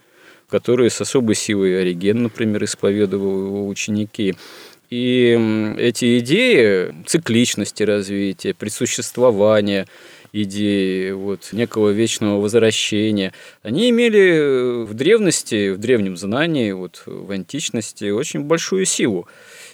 которые 0.50 0.90
с 0.90 1.02
особой 1.02 1.36
силой 1.36 1.82
Ориген, 1.82 2.24
например, 2.24 2.64
исповедовал 2.64 3.46
его 3.46 3.68
ученики. 3.68 4.36
И 4.90 5.76
эти 5.78 6.20
идеи 6.20 6.96
цикличности 7.06 7.84
развития, 7.84 8.54
присуществования, 8.54 9.86
идеи 10.32 11.12
вот, 11.12 11.50
некого 11.52 11.90
вечного 11.90 12.40
возвращения, 12.40 13.34
они 13.64 13.90
имели 13.90 14.86
в 14.86 14.94
древности, 14.94 15.72
в 15.72 15.78
древнем 15.78 16.16
знании, 16.16 16.72
вот, 16.72 17.04
в 17.06 17.30
античности 17.32 18.12
очень 18.12 18.42
большую 18.42 18.86
силу. 18.86 19.28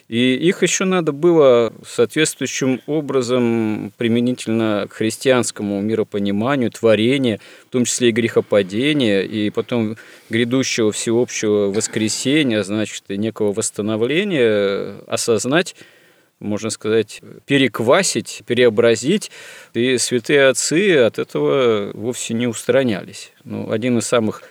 И 0.09 0.33
их 0.33 0.63
еще 0.63 0.85
надо 0.85 1.11
было 1.11 1.71
соответствующим 1.87 2.81
образом 2.87 3.93
применительно 3.95 4.87
к 4.89 4.93
христианскому 4.93 5.79
миропониманию, 5.81 6.71
творения, 6.71 7.39
в 7.67 7.71
том 7.71 7.85
числе 7.85 8.09
и 8.09 8.11
грехопадения, 8.11 9.21
и 9.21 9.51
потом 9.51 9.97
грядущего 10.31 10.91
всеобщего 10.91 11.71
воскресения, 11.71 12.63
значит, 12.63 13.03
и 13.09 13.17
некого 13.17 13.53
восстановления, 13.53 14.95
осознать, 15.05 15.75
можно 16.39 16.71
сказать, 16.71 17.21
переквасить, 17.45 18.41
преобразить. 18.47 19.29
И 19.75 19.99
святые 19.99 20.47
отцы 20.47 20.97
от 20.97 21.19
этого 21.19 21.91
вовсе 21.93 22.33
не 22.33 22.47
устранялись. 22.47 23.31
Ну, 23.43 23.69
один 23.69 23.99
из 23.99 24.07
самых 24.07 24.41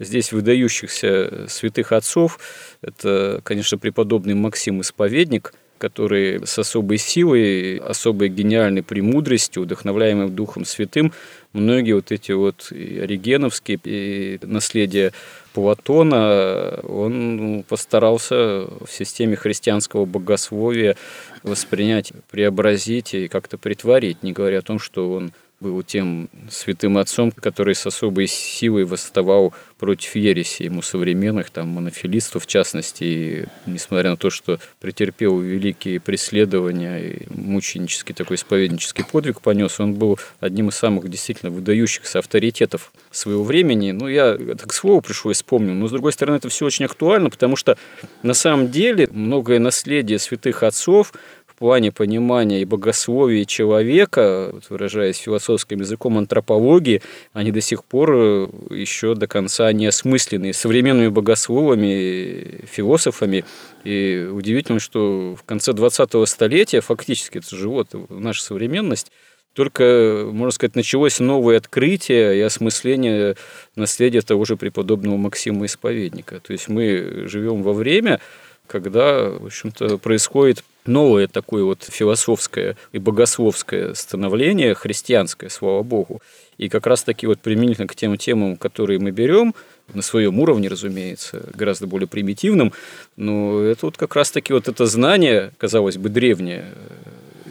здесь 0.00 0.32
выдающихся 0.32 1.46
святых 1.48 1.92
отцов. 1.92 2.40
Это, 2.82 3.40
конечно, 3.44 3.78
преподобный 3.78 4.34
Максим 4.34 4.80
Исповедник, 4.80 5.52
который 5.78 6.46
с 6.46 6.58
особой 6.58 6.98
силой, 6.98 7.78
особой 7.78 8.28
гениальной 8.28 8.82
премудростью, 8.82 9.62
вдохновляемым 9.62 10.34
Духом 10.34 10.66
Святым, 10.66 11.12
многие 11.54 11.92
вот 11.92 12.12
эти 12.12 12.32
вот 12.32 12.70
и 12.70 12.98
оригеновские 12.98 13.80
и 13.82 14.38
наследия 14.42 15.12
Платона, 15.54 16.80
он 16.82 17.36
ну, 17.36 17.62
постарался 17.62 18.66
в 18.84 18.88
системе 18.90 19.36
христианского 19.36 20.04
богословия 20.04 20.96
воспринять, 21.42 22.12
преобразить 22.30 23.14
и 23.14 23.28
как-то 23.28 23.56
притворить, 23.56 24.22
не 24.22 24.32
говоря 24.32 24.58
о 24.58 24.62
том, 24.62 24.78
что 24.78 25.10
он 25.10 25.32
был 25.60 25.82
тем 25.82 26.30
святым 26.50 26.96
отцом, 26.96 27.30
который 27.30 27.74
с 27.74 27.86
особой 27.86 28.26
силой 28.26 28.84
восставал 28.84 29.52
против 29.78 30.16
ереси 30.16 30.64
ему 30.64 30.82
современных, 30.82 31.50
там, 31.50 31.68
монофилистов 31.68 32.44
в 32.44 32.46
частности, 32.46 33.04
и, 33.04 33.44
несмотря 33.66 34.10
на 34.10 34.16
то, 34.16 34.30
что 34.30 34.58
претерпел 34.80 35.38
великие 35.38 36.00
преследования 36.00 36.98
и 36.98 37.26
мученический 37.30 38.14
такой 38.14 38.36
исповеднический 38.36 39.04
подвиг 39.04 39.40
понес, 39.40 39.80
он 39.80 39.94
был 39.94 40.18
одним 40.40 40.70
из 40.70 40.76
самых 40.76 41.08
действительно 41.08 41.50
выдающихся 41.50 42.18
авторитетов 42.18 42.92
своего 43.10 43.44
времени. 43.44 43.92
Ну, 43.92 44.08
я 44.08 44.34
это 44.34 44.66
к 44.66 44.72
слову 44.72 45.02
пришлось 45.02 45.36
вспомнил, 45.36 45.74
но, 45.74 45.88
с 45.88 45.90
другой 45.90 46.12
стороны, 46.12 46.36
это 46.36 46.48
все 46.48 46.66
очень 46.66 46.86
актуально, 46.86 47.30
потому 47.30 47.56
что 47.56 47.76
на 48.22 48.34
самом 48.34 48.70
деле 48.70 49.08
многое 49.10 49.58
наследие 49.58 50.18
святых 50.18 50.62
отцов 50.62 51.12
плане 51.60 51.92
понимания 51.92 52.62
и 52.62 52.64
богословия 52.64 53.44
человека, 53.44 54.54
выражаясь 54.70 55.18
философским 55.18 55.80
языком 55.80 56.16
антропологии, 56.16 57.02
они 57.34 57.52
до 57.52 57.60
сих 57.60 57.84
пор 57.84 58.12
э, 58.14 58.48
еще 58.70 59.14
до 59.14 59.26
конца 59.26 59.70
не 59.70 59.86
осмыслены 59.86 60.54
современными 60.54 61.08
богословами, 61.08 62.64
философами. 62.64 63.44
И 63.84 64.26
удивительно, 64.32 64.80
что 64.80 65.36
в 65.36 65.44
конце 65.44 65.72
20-го 65.72 66.24
столетия, 66.24 66.80
фактически 66.80 67.38
это 67.38 67.54
же 67.54 67.68
вот 67.68 67.88
наша 68.08 68.42
современность, 68.42 69.12
только, 69.52 70.26
можно 70.32 70.52
сказать, 70.52 70.76
началось 70.76 71.20
новое 71.20 71.58
открытие 71.58 72.38
и 72.38 72.40
осмысление 72.40 73.36
наследия 73.76 74.22
того 74.22 74.46
же 74.46 74.56
преподобного 74.56 75.18
Максима 75.18 75.66
Исповедника. 75.66 76.40
То 76.40 76.54
есть 76.54 76.68
мы 76.68 77.24
живем 77.26 77.62
во 77.62 77.74
время, 77.74 78.18
когда, 78.66 79.28
в 79.28 79.44
общем-то, 79.44 79.98
происходит 79.98 80.64
новое 80.86 81.26
такое 81.26 81.64
вот 81.64 81.84
философское 81.84 82.76
и 82.92 82.98
богословское 82.98 83.94
становление, 83.94 84.74
христианское, 84.74 85.48
слава 85.48 85.82
богу. 85.82 86.20
И 86.58 86.68
как 86.68 86.86
раз-таки 86.86 87.26
вот 87.26 87.40
применительно 87.40 87.86
к 87.86 87.94
тем 87.94 88.16
темам, 88.16 88.56
которые 88.56 88.98
мы 88.98 89.10
берем, 89.10 89.54
на 89.94 90.02
своем 90.02 90.38
уровне, 90.38 90.68
разумеется, 90.68 91.48
гораздо 91.54 91.86
более 91.86 92.06
примитивным, 92.06 92.72
но 93.16 93.60
это 93.60 93.86
вот 93.86 93.96
как 93.96 94.14
раз-таки 94.14 94.52
вот 94.52 94.68
это 94.68 94.86
знание, 94.86 95.52
казалось 95.58 95.96
бы, 95.96 96.08
древнее, 96.08 96.66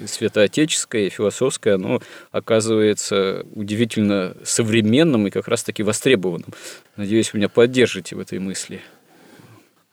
святоотеческое, 0.05 1.07
и 1.07 1.09
философское, 1.09 1.75
оно 1.75 2.01
оказывается 2.31 3.45
удивительно 3.55 4.35
современным 4.43 5.27
и 5.27 5.31
как 5.31 5.47
раз-таки 5.47 5.83
востребованным. 5.83 6.53
Надеюсь, 6.95 7.33
вы 7.33 7.39
меня 7.39 7.49
поддержите 7.49 8.15
в 8.15 8.19
этой 8.19 8.39
мысли. 8.39 8.81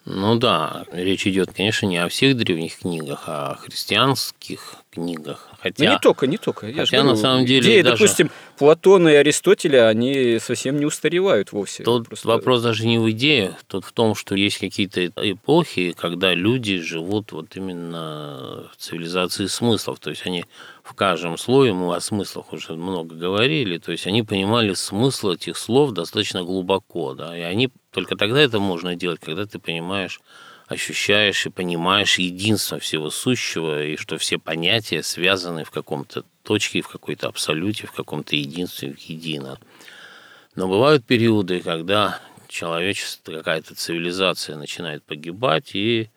Ну 0.09 0.37
да, 0.37 0.85
речь 0.93 1.27
идет, 1.27 1.53
конечно, 1.53 1.87
не 1.87 1.97
о 1.97 2.09
всех 2.09 2.37
древних 2.37 2.79
книгах, 2.79 3.25
а 3.27 3.51
о 3.51 3.55
христианских 3.57 4.77
книгах. 4.97 5.49
Хотя, 5.61 5.85
ну, 5.85 5.91
не 5.93 5.99
только, 5.99 6.27
не 6.27 6.39
только. 6.39 6.67
Я 6.67 6.81
хотя, 6.81 6.97
говорю, 6.97 7.11
на 7.13 7.17
самом 7.17 7.47
деле, 7.47 7.61
идеи, 7.61 7.83
даже... 7.83 7.97
допустим, 7.97 8.31
Платона 8.59 9.09
и 9.09 9.15
Аристотеля, 9.15 9.89
они 9.89 10.39
совсем 10.41 10.79
не 10.79 10.87
устаревают 10.87 11.53
вовсе. 11.53 11.85
Тут 11.85 12.09
Просто... 12.09 12.27
вопрос 12.27 12.63
даже 12.63 12.87
не 12.87 12.99
в 12.99 13.11
идеях, 13.11 13.55
тут 13.67 13.85
в 13.85 13.93
том, 13.93 14.15
что 14.15 14.35
есть 14.35 14.59
какие-то 14.59 15.07
эпохи, 15.07 15.93
когда 15.93 16.35
люди 16.35 16.79
живут 16.81 17.33
вот 17.33 17.57
именно 17.57 18.71
в 18.73 18.77
цивилизации 18.77 19.47
смыслов. 19.47 20.01
То 20.01 20.11
есть 20.11 20.27
они 20.27 20.45
в 20.83 20.95
каждом 20.95 21.37
слое, 21.37 21.73
мы 21.73 21.95
о 21.95 22.01
смыслах 22.01 22.53
уже 22.53 22.73
много 22.75 23.15
говорили, 23.15 23.79
то 23.79 23.93
есть 23.93 24.07
они 24.07 24.23
понимали 24.23 24.73
смысл 24.75 25.33
этих 25.33 25.59
слов 25.59 25.93
достаточно 25.93 26.43
глубоко, 26.43 27.15
да, 27.15 27.37
и 27.37 27.43
они 27.43 27.71
только 27.91 28.17
тогда 28.17 28.41
это 28.41 28.61
можно 28.61 28.95
делать, 28.95 29.21
когда 29.21 29.47
ты 29.47 29.59
понимаешь 29.59 30.21
ощущаешь 30.67 31.47
и 31.47 31.51
понимаешь 31.51 32.19
единство 32.19 32.79
всего 32.79 33.11
сущего, 33.11 33.85
и 33.85 33.97
что 33.97 34.19
все 34.19 34.39
понятия 34.39 35.03
связаны 35.03 35.65
в 35.65 35.71
каком-то 35.71 36.25
точке, 36.43 36.81
в 36.81 36.89
какой-то 36.89 37.29
абсолюте, 37.29 37.87
в 37.87 37.93
каком-то 37.93 38.35
единстве, 38.35 38.93
в 38.93 38.99
едино. 38.99 39.59
Но 40.57 40.69
бывают 40.69 41.05
периоды, 41.05 41.61
когда 41.61 42.21
человечество, 42.49 43.33
какая-то 43.33 43.75
цивилизация 43.75 44.57
начинает 44.57 45.05
погибать, 45.05 45.75
и 45.75 46.11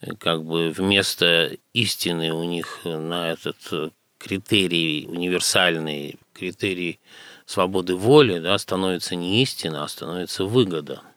э, 0.00 0.14
как 0.18 0.44
бы 0.44 0.70
вместо 0.70 1.56
истины 1.72 2.32
у 2.32 2.44
них 2.44 2.80
на 2.84 3.30
этот 3.30 3.56
э, 3.72 3.90
критерий 4.18 5.06
универсальный, 5.08 6.16
критерий 6.34 6.98
свободы 7.46 7.94
воли, 7.94 8.38
да, 8.40 8.58
становится 8.58 9.14
не 9.14 9.42
истина, 9.42 9.84
а 9.84 9.88
становится 9.88 10.44
выгода– 10.44 11.02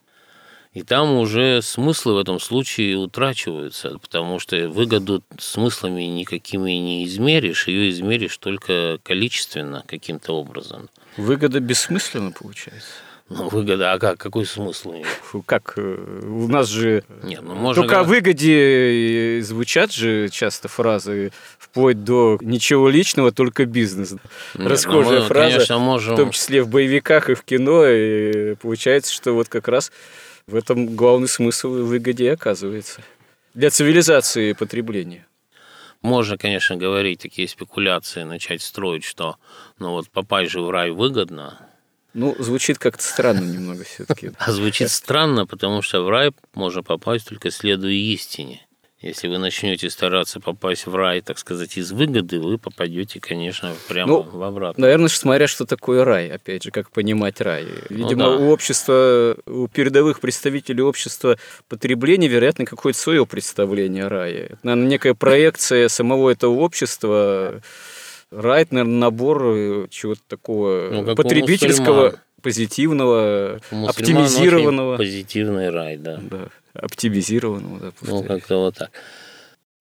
и 0.74 0.82
там 0.82 1.18
уже 1.18 1.62
смыслы 1.62 2.16
в 2.16 2.18
этом 2.18 2.40
случае 2.40 2.98
утрачиваются, 2.98 4.00
потому 4.00 4.40
что 4.40 4.70
выгоду 4.70 5.24
смыслами 5.38 6.04
никакими 6.04 6.72
не 6.72 7.06
измеришь, 7.06 7.68
ее 7.68 7.90
измеришь 7.90 8.38
только 8.38 8.98
количественно 9.04 9.84
каким-то 9.88 10.34
образом. 10.34 10.90
Выгода 11.18 11.60
бессмысленна 11.60 12.32
получается? 12.32 12.90
Ну, 13.30 13.48
выгода, 13.50 13.94
а 13.94 14.00
как? 14.00 14.18
Какой 14.18 14.46
смысл 14.46 14.90
у 14.90 14.94
нее? 14.96 15.06
Как? 15.46 15.74
Э, 15.78 16.22
у 16.26 16.48
нас 16.48 16.68
же 16.68 17.04
Нет, 17.24 17.42
ну, 17.42 17.56
можно 17.56 17.82
только 17.82 18.04
говорить... 18.04 18.12
о 18.12 18.32
выгоде 18.32 19.40
звучат 19.42 19.94
же 19.94 20.30
часто 20.30 20.68
фразы 20.68 21.32
вплоть 21.58 22.04
до 22.04 22.38
ничего 22.42 22.90
личного, 22.90 23.32
только 23.32 23.66
бизнес. 23.66 24.12
Нет, 24.12 24.22
ну, 24.56 24.68
Расхожая 24.68 25.22
мы, 25.22 25.28
фраза, 25.28 25.52
конечно, 25.52 25.80
можем... 25.80 26.16
в 26.16 26.18
том 26.18 26.32
числе 26.32 26.62
в 26.62 26.68
боевиках 26.68 27.30
и 27.30 27.34
в 27.34 27.44
кино. 27.44 27.86
И 27.88 28.56
получается, 28.56 29.14
что 29.14 29.32
вот 29.34 29.48
как 29.48 29.68
раз 29.70 29.92
в 30.48 30.56
этом 30.56 30.96
главный 30.96 31.28
смысл 31.28 31.76
и 31.78 31.82
выгоде 31.82 32.32
оказывается. 32.32 33.02
Для 33.54 33.70
цивилизации 33.70 34.54
потребления. 34.54 35.28
Можно, 36.02 36.38
конечно, 36.38 36.76
говорить 36.76 37.22
такие 37.22 37.48
спекуляции, 37.48 38.24
начать 38.24 38.62
строить, 38.62 39.06
что 39.06 39.38
ну 39.80 39.92
вот 39.92 40.10
попасть 40.10 40.52
же 40.52 40.60
в 40.60 40.70
рай 40.70 40.92
выгодно. 40.92 41.70
Ну, 42.14 42.36
звучит 42.38 42.78
как-то 42.78 43.04
странно 43.04 43.46
немного 43.46 43.84
все-таки. 43.84 44.32
А 44.38 44.52
звучит 44.52 44.92
странно, 44.92 45.48
потому 45.48 45.82
что 45.82 46.04
в 46.04 46.10
рай 46.10 46.32
можно 46.54 46.84
попасть 46.84 47.28
только 47.28 47.50
следуя 47.50 47.94
истине. 47.94 48.68
Если 49.04 49.28
вы 49.28 49.38
начнете 49.38 49.90
стараться 49.90 50.40
попасть 50.40 50.88
в 50.88 50.96
рай, 50.96 51.20
так 51.20 51.38
сказать, 51.38 51.76
из 51.76 51.92
выгоды, 51.92 52.40
вы 52.40 52.58
попадете, 52.58 53.20
конечно, 53.20 53.74
прямо 53.90 54.08
ну, 54.08 54.22
в 54.22 54.42
обратно. 54.42 54.82
Наверное, 54.82 55.10
смотря 55.10 55.46
что 55.46 55.66
такое 55.66 56.06
рай, 56.06 56.30
опять 56.30 56.64
же, 56.64 56.72
как 56.72 56.90
понимать 56.90 57.42
рай. 57.42 57.66
Ну 57.90 57.98
Видимо, 57.98 58.24
ну, 58.24 58.38
да. 58.38 58.46
у 58.46 58.50
общества, 58.50 59.36
у 59.46 59.68
передовых 59.68 60.22
представителей 60.22 60.84
общества 60.84 61.38
потребления, 61.68 62.30
вероятно, 62.30 62.64
какое-то 62.64 62.98
свое 62.98 63.26
представление 63.26 64.06
о 64.06 64.10
рае. 64.10 64.46
Это, 64.46 64.60
наверное, 64.64 64.88
некая 64.88 65.14
проекция 65.16 65.90
самого 65.90 66.30
этого 66.30 66.54
общества. 66.54 67.62
Рай, 68.32 68.66
наверное, 68.70 69.00
набор 69.00 69.90
чего-то 69.90 70.22
такого 70.30 70.90
ну, 70.90 71.16
потребительского, 71.16 72.22
позитивного, 72.42 73.60
оптимизированного. 73.70 74.96
Позитивный 74.96 75.72
рай, 75.72 75.98
да. 75.98 76.22
да 76.22 76.48
оптимизированного, 76.74 77.80
да, 77.80 77.92
Ну, 78.02 78.24
как-то 78.24 78.58
вот 78.58 78.76
так. 78.76 78.92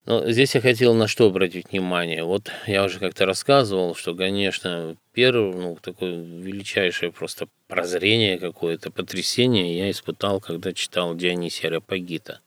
Но 0.05 0.29
здесь 0.29 0.53
я 0.53 0.61
хотел 0.61 0.93
на 0.93 1.07
что 1.07 1.27
обратить 1.27 1.71
внимание. 1.71 2.23
Вот 2.25 2.51
я 2.67 2.83
уже 2.83 2.99
как-то 2.99 3.25
рассказывал, 3.25 3.95
что, 3.95 4.13
конечно, 4.13 4.97
первое, 5.13 5.53
ну, 5.53 5.77
такое 5.81 6.15
величайшее 6.15 7.11
просто 7.11 7.47
прозрение 7.67 8.37
какое-то, 8.37 8.91
потрясение 8.91 9.77
я 9.77 9.89
испытал, 9.89 10.41
когда 10.41 10.73
читал 10.73 11.15
Дионисия 11.15 11.69
Ареопагита. 11.69 12.41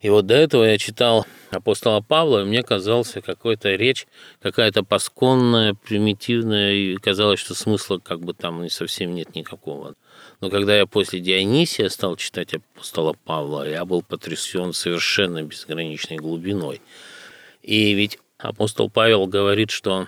И 0.00 0.08
вот 0.08 0.24
до 0.24 0.34
этого 0.34 0.64
я 0.64 0.78
читал 0.78 1.26
апостола 1.50 2.00
Павла, 2.00 2.40
и 2.40 2.44
мне 2.46 2.62
казалось, 2.62 3.12
какая-то 3.22 3.74
речь, 3.74 4.06
какая-то 4.40 4.82
пасконная, 4.82 5.74
примитивная, 5.74 6.72
и 6.72 6.96
казалось, 6.96 7.40
что 7.40 7.54
смысла 7.54 7.98
как 7.98 8.20
бы 8.20 8.32
там 8.32 8.66
совсем 8.70 9.14
нет 9.14 9.34
никакого. 9.34 9.94
Но 10.40 10.48
когда 10.48 10.76
я 10.76 10.86
после 10.86 11.20
Дионисия 11.20 11.88
стал 11.88 12.16
читать 12.16 12.54
апостола 12.54 13.14
Павла, 13.24 13.68
я 13.68 13.84
был 13.84 14.02
потрясен 14.02 14.72
совершенно 14.72 15.42
безграничной 15.42 16.16
глубиной. 16.16 16.80
И 17.62 17.92
ведь 17.92 18.18
апостол 18.38 18.88
Павел 18.88 19.26
говорит, 19.26 19.70
что 19.70 20.06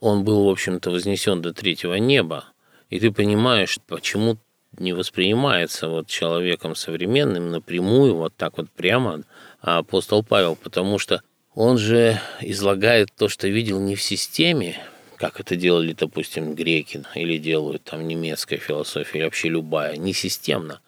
он 0.00 0.24
был, 0.24 0.44
в 0.44 0.48
общем-то, 0.48 0.90
вознесен 0.90 1.42
до 1.42 1.52
третьего 1.52 1.94
неба. 1.94 2.46
И 2.88 2.98
ты 3.00 3.12
понимаешь, 3.12 3.78
почему 3.86 4.38
не 4.78 4.92
воспринимается 4.92 5.88
вот 5.88 6.06
человеком 6.06 6.74
современным 6.74 7.50
напрямую, 7.50 8.14
вот 8.14 8.34
так 8.36 8.56
вот 8.56 8.70
прямо 8.70 9.22
апостол 9.60 10.22
Павел, 10.22 10.56
потому 10.56 10.98
что 10.98 11.22
он 11.54 11.76
же 11.76 12.20
излагает 12.40 13.10
то, 13.16 13.28
что 13.28 13.48
видел 13.48 13.80
не 13.80 13.94
в 13.94 14.02
системе, 14.02 14.80
как 15.18 15.40
это 15.40 15.56
делали, 15.56 15.92
допустим, 15.92 16.54
греки 16.54 17.02
или 17.14 17.38
делают 17.38 17.84
там 17.84 18.06
немецкая 18.06 18.58
философия 18.58 19.18
или 19.18 19.24
вообще 19.24 19.48
любая, 19.48 19.96
не 19.96 20.12
системно. 20.12 20.80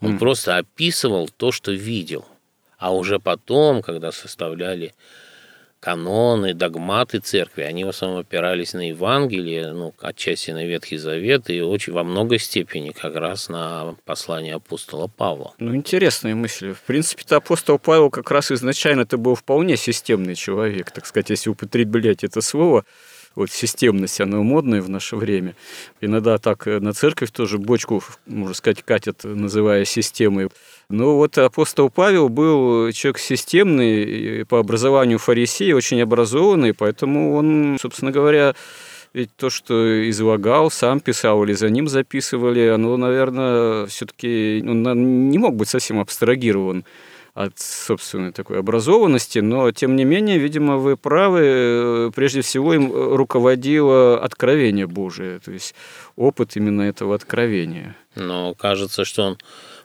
Он 0.00 0.16
mm. 0.16 0.18
просто 0.18 0.56
описывал 0.56 1.28
то, 1.28 1.52
что 1.52 1.72
видел. 1.72 2.24
А 2.78 2.94
уже 2.94 3.18
потом, 3.18 3.82
когда 3.82 4.10
составляли 4.10 4.94
каноны, 5.82 6.54
догматы 6.54 7.18
церкви, 7.18 7.62
они 7.62 7.84
в 7.84 7.88
основном 7.88 8.20
опирались 8.20 8.72
на 8.72 8.88
Евангелие, 8.88 9.72
ну, 9.72 9.92
отчасти 10.00 10.52
на 10.52 10.64
Ветхий 10.64 10.96
Завет 10.96 11.50
и 11.50 11.60
очень 11.60 11.92
во 11.92 12.04
многой 12.04 12.38
степени 12.38 12.90
как 12.90 13.16
раз 13.16 13.48
на 13.48 13.96
послание 14.04 14.54
апостола 14.54 15.08
Павла. 15.08 15.54
Ну, 15.58 15.74
интересная 15.74 16.36
мысль. 16.36 16.72
В 16.72 16.82
принципе-то 16.82 17.36
апостол 17.36 17.80
Павел 17.80 18.10
как 18.10 18.30
раз 18.30 18.52
изначально 18.52 19.02
это 19.02 19.16
был 19.16 19.34
вполне 19.34 19.76
системный 19.76 20.36
человек, 20.36 20.92
так 20.92 21.04
сказать, 21.04 21.30
если 21.30 21.50
употреблять 21.50 22.22
это 22.22 22.40
слово 22.40 22.84
вот 23.34 23.50
системность, 23.50 24.20
она 24.20 24.38
модная 24.38 24.82
в 24.82 24.88
наше 24.88 25.16
время. 25.16 25.54
Иногда 26.00 26.38
так 26.38 26.66
э, 26.66 26.80
на 26.80 26.92
церковь 26.92 27.30
тоже 27.30 27.58
бочку, 27.58 28.02
можно 28.26 28.54
сказать, 28.54 28.82
катят, 28.82 29.24
называя 29.24 29.84
системой. 29.84 30.48
Но 30.88 31.16
вот 31.16 31.38
апостол 31.38 31.90
Павел 31.90 32.28
был 32.28 32.92
человек 32.92 33.18
системный, 33.18 34.44
по 34.46 34.58
образованию 34.58 35.18
фарисей, 35.18 35.72
очень 35.72 36.00
образованный, 36.02 36.74
поэтому 36.74 37.34
он, 37.34 37.78
собственно 37.80 38.10
говоря, 38.10 38.54
ведь 39.14 39.34
то, 39.36 39.50
что 39.50 40.08
излагал, 40.10 40.70
сам 40.70 41.00
писал 41.00 41.44
или 41.44 41.52
за 41.52 41.68
ним 41.68 41.88
записывали, 41.88 42.68
оно, 42.68 42.96
наверное, 42.96 43.86
все-таки 43.86 44.64
он 44.66 45.28
не 45.28 45.38
мог 45.38 45.54
быть 45.54 45.68
совсем 45.68 46.00
абстрагирован 46.00 46.84
от 47.34 47.58
собственной 47.58 48.32
такой 48.32 48.58
образованности, 48.58 49.38
но 49.38 49.70
тем 49.72 49.96
не 49.96 50.04
менее, 50.04 50.38
видимо, 50.38 50.76
вы 50.76 50.96
правы, 50.98 52.12
прежде 52.14 52.42
всего 52.42 52.74
им 52.74 52.92
руководило 52.92 54.20
откровение 54.22 54.86
Божие, 54.86 55.38
то 55.38 55.50
есть 55.50 55.74
опыт 56.16 56.56
именно 56.56 56.82
этого 56.82 57.14
откровения. 57.14 57.96
Но 58.14 58.54
кажется, 58.54 59.06
что 59.06 59.22
он 59.22 59.38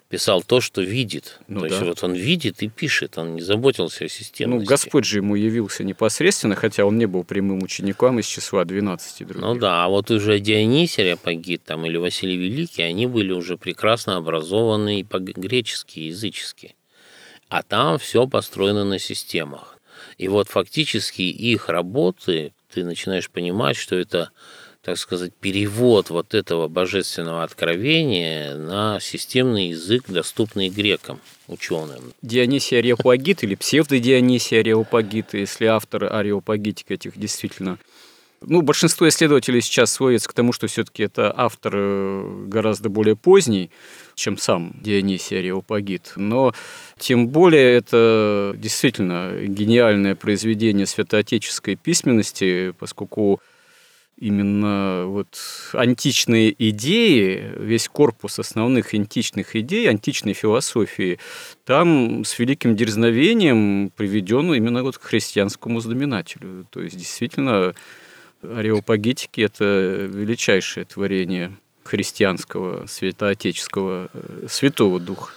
писал 0.10 0.42
то, 0.42 0.60
что 0.60 0.82
видит. 0.82 1.40
Ну, 1.48 1.62
то 1.62 1.68
да. 1.68 1.76
есть 1.76 1.88
вот 1.88 2.04
он 2.04 2.14
видит 2.14 2.62
и 2.64 2.68
пишет, 2.68 3.18
он 3.18 3.36
не 3.36 3.42
заботился 3.42 4.06
о 4.06 4.10
системности. 4.10 4.64
Ну, 4.64 4.66
Господь 4.66 5.06
же 5.06 5.20
ему 5.20 5.36
явился 5.36 5.86
непосредственно, 5.86 6.56
хотя 6.56 6.86
он 6.86 6.98
не 6.98 7.06
был 7.06 7.24
прямым 7.24 7.64
учеником 7.64 8.20
из 8.20 8.26
числа 8.26 8.66
12 8.66 9.28
других. 9.28 9.42
Ну 9.42 9.56
да, 9.56 9.86
а 9.86 9.88
вот 9.88 10.12
уже 10.12 10.40
Дионисий 10.40 11.04
Ареопагит 11.04 11.64
там, 11.64 11.86
или 11.86 11.98
Василий 11.98 12.38
Великий, 12.38 12.84
они 12.84 13.06
были 13.06 13.32
уже 13.32 13.58
прекрасно 13.58 14.18
образованы 14.18 15.00
и 15.00 15.04
по-гречески, 15.04 16.00
и 16.00 16.08
язычески 16.08 16.76
а 17.50 17.64
там 17.64 17.98
все 17.98 18.28
построено 18.28 18.84
на 18.84 19.00
системах. 19.00 19.78
И 20.18 20.28
вот 20.28 20.48
фактически 20.50 21.22
их 21.22 21.70
работы, 21.70 22.54
ты 22.74 22.84
начинаешь 22.84 23.30
понимать, 23.30 23.78
что 23.78 23.96
это 23.96 24.32
так 24.88 24.98
сказать, 24.98 25.34
перевод 25.34 26.10
вот 26.12 26.34
этого 26.34 26.70
божественного 26.70 27.44
откровения 27.44 28.56
на 28.56 29.02
системный 29.02 29.72
язык, 29.72 30.06
доступный 30.08 30.70
грекам, 30.70 31.20
ученым. 31.50 32.14
Дионисий 32.22 32.80
Ареопагит 32.80 33.44
или 33.44 33.56
псевдодионисий 33.56 34.62
Ареопагит, 34.62 35.34
если 35.34 35.66
автор 35.66 36.06
Ареопагитик 36.06 36.90
этих 36.90 37.20
действительно 37.20 37.80
ну, 38.42 38.62
большинство 38.62 39.08
исследователей 39.08 39.62
сейчас 39.62 39.92
сводятся 39.92 40.30
к 40.30 40.34
тому, 40.34 40.54
что 40.54 40.68
все-таки 40.68 41.04
это 41.04 41.34
автор 41.36 41.74
э, 41.76 42.46
гораздо 42.48 42.90
более 42.90 43.16
поздний, 43.16 43.72
чем 44.16 44.38
сам 44.38 44.74
Дионисий 44.82 45.40
Ареопагит. 45.40 46.14
Но 46.16 46.54
тем 46.98 47.28
более 47.28 47.74
это 47.74 48.54
действительно 48.56 49.34
гениальное 49.44 50.16
произведение 50.16 50.86
святоотеческой 50.86 51.76
письменности, 51.76 52.74
поскольку 52.78 53.42
именно 54.20 55.06
вот 55.06 55.38
античные 55.74 56.56
идеи, 56.70 57.52
весь 57.58 57.88
корпус 57.88 58.40
основных 58.40 58.94
античных 58.94 59.56
идей, 59.56 59.90
античной 59.90 60.34
философии, 60.34 61.20
там 61.66 62.26
с 62.26 62.40
великим 62.40 62.76
дерзновением 62.76 63.92
приведен 63.96 64.54
именно 64.54 64.84
вот 64.84 64.98
к 64.98 65.04
христианскому 65.04 65.80
знаменателю. 65.80 66.66
То 66.72 66.82
есть, 66.82 66.98
действительно, 66.98 67.76
ареопагитики– 68.42 69.42
это 69.42 69.64
величайшее 70.10 70.86
творение 70.86 71.58
христианского, 71.84 72.86
святоотеческого, 72.86 74.10
э, 74.14 74.48
святого 74.50 75.00
духа. 75.00 75.34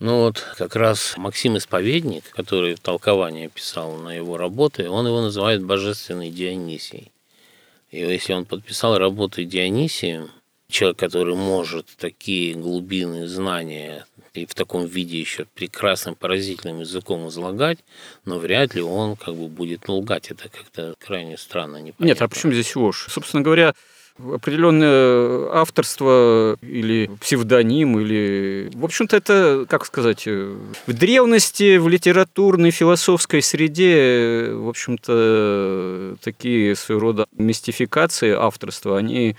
Ну 0.00 0.24
вот 0.24 0.44
как 0.58 0.74
раз 0.76 1.14
Максим 1.16 1.56
Исповедник, 1.56 2.28
который 2.30 2.76
толкование 2.76 3.48
писал 3.48 3.96
на 3.96 4.14
его 4.14 4.36
работы, 4.36 4.88
он 4.88 5.06
его 5.06 5.20
называет 5.20 5.64
божественный 5.64 6.30
Дионисий. 6.30 7.12
И 7.90 7.98
если 8.00 8.32
он 8.32 8.44
подписал 8.44 8.98
работы 8.98 9.44
Дионисием, 9.44 10.30
человек, 10.68 10.98
который 10.98 11.36
может 11.36 11.86
такие 11.96 12.54
глубины 12.54 13.28
знания 13.28 14.06
и 14.34 14.46
в 14.46 14.54
таком 14.54 14.86
виде 14.86 15.18
еще 15.18 15.46
прекрасным, 15.54 16.14
поразительным 16.14 16.80
языком 16.80 17.28
излагать, 17.28 17.78
но 18.24 18.38
вряд 18.38 18.74
ли 18.74 18.82
он 18.82 19.16
как 19.16 19.34
бы 19.34 19.48
будет 19.48 19.88
лгать. 19.88 20.30
Это 20.30 20.48
как-то 20.48 20.94
крайне 20.98 21.38
странно, 21.38 21.76
непонятно. 21.76 22.04
Нет, 22.04 22.20
а 22.20 22.28
почему 22.28 22.52
здесь 22.52 22.74
ложь? 22.76 23.06
Собственно 23.08 23.42
говоря, 23.42 23.74
определенное 24.18 25.50
авторство 25.52 26.56
или 26.62 27.10
псевдоним, 27.20 27.98
или... 28.00 28.70
В 28.74 28.84
общем-то, 28.84 29.16
это, 29.16 29.66
как 29.68 29.86
сказать, 29.86 30.26
в 30.26 30.92
древности, 30.92 31.78
в 31.78 31.88
литературной, 31.88 32.70
философской 32.70 33.42
среде, 33.42 34.50
в 34.52 34.68
общем-то, 34.68 36.16
такие 36.22 36.76
своего 36.76 37.00
рода 37.00 37.26
мистификации 37.32 38.32
авторства, 38.32 38.98
они 38.98 39.36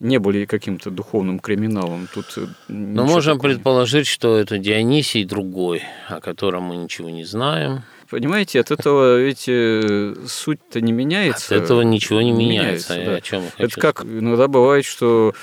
не 0.00 0.18
были 0.18 0.44
каким-то 0.44 0.90
духовным 0.90 1.38
криминалом. 1.38 2.08
Тут 2.12 2.38
Но 2.68 3.04
можем 3.04 3.36
такого. 3.36 3.52
предположить, 3.52 4.06
что 4.06 4.36
это 4.36 4.58
Дионисий 4.58 5.24
другой, 5.24 5.82
о 6.08 6.20
котором 6.20 6.64
мы 6.64 6.76
ничего 6.76 7.10
не 7.10 7.24
знаем. 7.24 7.82
Понимаете, 8.10 8.60
от 8.60 8.70
этого 8.70 9.20
ведь 9.20 9.44
э, 9.48 10.14
суть-то 10.26 10.80
не 10.80 10.92
меняется. 10.92 11.56
От 11.56 11.64
этого 11.64 11.82
ничего 11.82 12.20
не 12.22 12.32
меняется. 12.32 12.94
меняется 12.94 13.10
да. 13.10 13.16
о 13.16 13.20
чем 13.20 13.42
это 13.56 13.80
как 13.80 14.00
сказать. 14.00 14.22
иногда 14.22 14.46
бывает, 14.46 14.84
что 14.84 15.34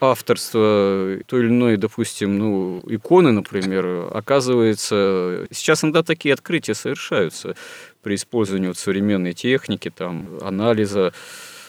авторство 0.00 1.18
той 1.26 1.40
или 1.40 1.48
иной, 1.48 1.76
допустим, 1.76 2.38
ну, 2.38 2.82
иконы, 2.86 3.32
например, 3.32 4.08
оказывается... 4.12 5.46
Сейчас 5.50 5.84
иногда 5.84 6.02
такие 6.02 6.32
открытия 6.32 6.74
совершаются 6.74 7.54
при 8.02 8.14
использовании 8.14 8.68
вот 8.68 8.78
современной 8.78 9.34
техники, 9.34 9.92
там, 9.94 10.26
анализа 10.40 11.12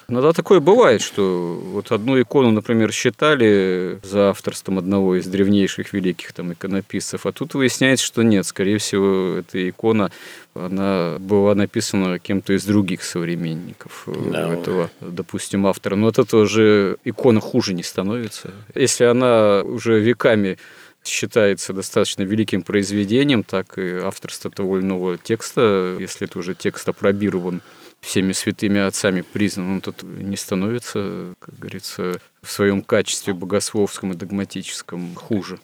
Иногда 0.07 0.33
такое 0.33 0.59
бывает, 0.59 1.01
что 1.01 1.61
вот 1.63 1.91
одну 1.91 2.21
икону, 2.21 2.51
например, 2.51 2.91
считали 2.91 3.99
за 4.03 4.29
авторством 4.29 4.77
одного 4.77 5.15
из 5.15 5.25
древнейших 5.27 5.93
великих 5.93 6.33
там 6.33 6.53
иконописцев, 6.53 7.25
а 7.25 7.31
тут 7.31 7.53
выясняется, 7.53 8.05
что 8.05 8.21
нет, 8.21 8.45
скорее 8.45 8.77
всего, 8.77 9.37
эта 9.37 9.69
икона, 9.69 10.11
она 10.53 11.17
была 11.19 11.55
написана 11.55 12.19
кем-то 12.19 12.53
из 12.53 12.65
других 12.65 13.03
современников 13.03 14.03
э, 14.07 14.13
да. 14.31 14.53
этого, 14.53 14.89
допустим, 14.99 15.65
автора. 15.65 15.95
Но 15.95 16.07
от 16.07 16.19
этого 16.19 16.45
же 16.45 16.97
икона 17.05 17.39
хуже 17.39 17.73
не 17.73 17.83
становится. 17.83 18.51
Если 18.75 19.05
она 19.05 19.61
уже 19.63 19.99
веками 19.99 20.57
считается 21.03 21.73
достаточно 21.73 22.23
великим 22.23 22.61
произведением, 22.61 23.43
так 23.43 23.77
и 23.77 23.97
авторство 23.97 24.51
того 24.51 24.77
или 24.77 24.85
иного 24.85 25.17
текста, 25.17 25.95
если 25.99 26.27
это 26.27 26.39
уже 26.39 26.53
текст 26.53 26.87
опробирован 26.89 27.61
всеми 28.01 28.33
святыми 28.33 28.81
отцами 28.81 29.21
признан, 29.21 29.75
он 29.75 29.81
тут 29.81 30.03
не 30.03 30.35
становится, 30.35 31.33
как 31.39 31.57
говорится, 31.57 32.19
в 32.41 32.51
своем 32.51 32.81
качестве 32.81 33.33
богословском 33.33 34.11
и 34.11 34.15
догматическом 34.15 35.15
хуже. 35.15 35.59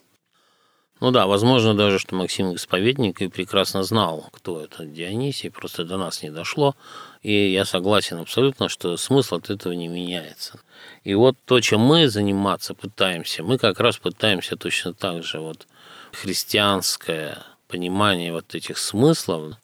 Ну 0.99 1.11
да, 1.11 1.27
возможно 1.27 1.75
даже, 1.75 1.99
что 1.99 2.15
Максим 2.15 2.55
Исповедник 2.55 3.21
и 3.21 3.27
прекрасно 3.27 3.83
знал, 3.83 4.29
кто 4.31 4.63
это 4.63 4.83
Дионисий, 4.83 5.51
просто 5.51 5.83
до 5.83 5.97
нас 5.97 6.23
не 6.23 6.31
дошло. 6.31 6.75
И 7.21 7.51
я 7.51 7.65
согласен 7.65 8.17
абсолютно, 8.17 8.67
что 8.67 8.97
смысл 8.97 9.35
от 9.35 9.51
этого 9.51 9.73
не 9.73 9.87
меняется. 9.87 10.59
И 11.03 11.13
вот 11.13 11.37
то, 11.45 11.59
чем 11.59 11.81
мы 11.81 12.07
заниматься 12.07 12.73
пытаемся, 12.73 13.43
мы 13.43 13.59
как 13.59 13.79
раз 13.79 13.97
пытаемся 13.97 14.55
точно 14.55 14.93
так 14.93 15.23
же 15.23 15.39
вот 15.39 15.67
христианское 16.13 17.43
понимание 17.67 18.33
вот 18.33 18.55
этих 18.55 18.79
смыслов 18.79 19.55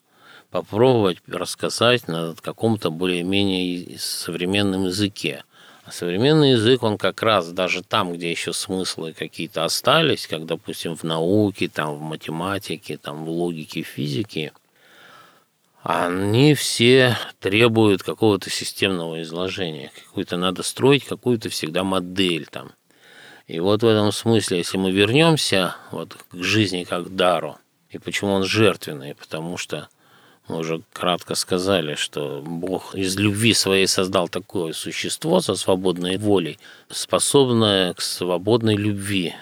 попробовать 0.53 1.17
рассказать 1.25 2.07
на 2.07 2.35
каком-то 2.39 2.91
более-менее 2.91 3.97
современном 3.97 4.85
языке. 4.85 5.45
А 5.83 5.91
современный 5.91 6.51
язык, 6.51 6.83
он 6.83 6.99
как 6.99 7.23
раз 7.23 7.51
даже 7.51 7.81
там, 7.81 8.13
где 8.13 8.29
еще 8.29 8.53
смыслы 8.53 9.13
какие-то 9.13 9.65
остались, 9.65 10.27
как, 10.27 10.45
допустим, 10.45 10.95
в 10.95 11.01
науке, 11.01 11.69
там, 11.69 11.95
в 11.95 12.01
математике, 12.01 12.97
там, 12.97 13.25
в 13.25 13.29
логике, 13.29 13.81
физике, 13.81 14.53
они 15.81 16.53
все 16.53 17.17
требуют 17.39 18.03
какого-то 18.03 18.51
системного 18.51 19.23
изложения. 19.23 19.91
Какую-то 20.05 20.37
надо 20.37 20.61
строить, 20.61 21.03
какую-то 21.03 21.49
всегда 21.49 21.83
модель 21.83 22.45
там. 22.45 22.73
И 23.47 23.59
вот 23.59 23.81
в 23.81 23.87
этом 23.87 24.11
смысле, 24.11 24.59
если 24.59 24.77
мы 24.77 24.91
вернемся 24.91 25.77
вот 25.89 26.13
к 26.13 26.43
жизни 26.43 26.83
как 26.83 27.15
дару, 27.15 27.57
и 27.89 27.97
почему 27.97 28.33
он 28.33 28.43
жертвенный, 28.43 29.15
потому 29.15 29.57
что 29.57 29.89
мы 30.47 30.57
уже 30.57 30.81
кратко 30.91 31.35
сказали, 31.35 31.95
что 31.95 32.41
Бог 32.45 32.95
из 32.95 33.15
любви 33.17 33.53
своей 33.53 33.87
создал 33.87 34.27
такое 34.27 34.73
существо 34.73 35.39
со 35.39 35.55
свободной 35.55 36.17
волей, 36.17 36.59
способное 36.89 37.93
к 37.93 38.01
свободной 38.01 38.75
любви. 38.75 39.35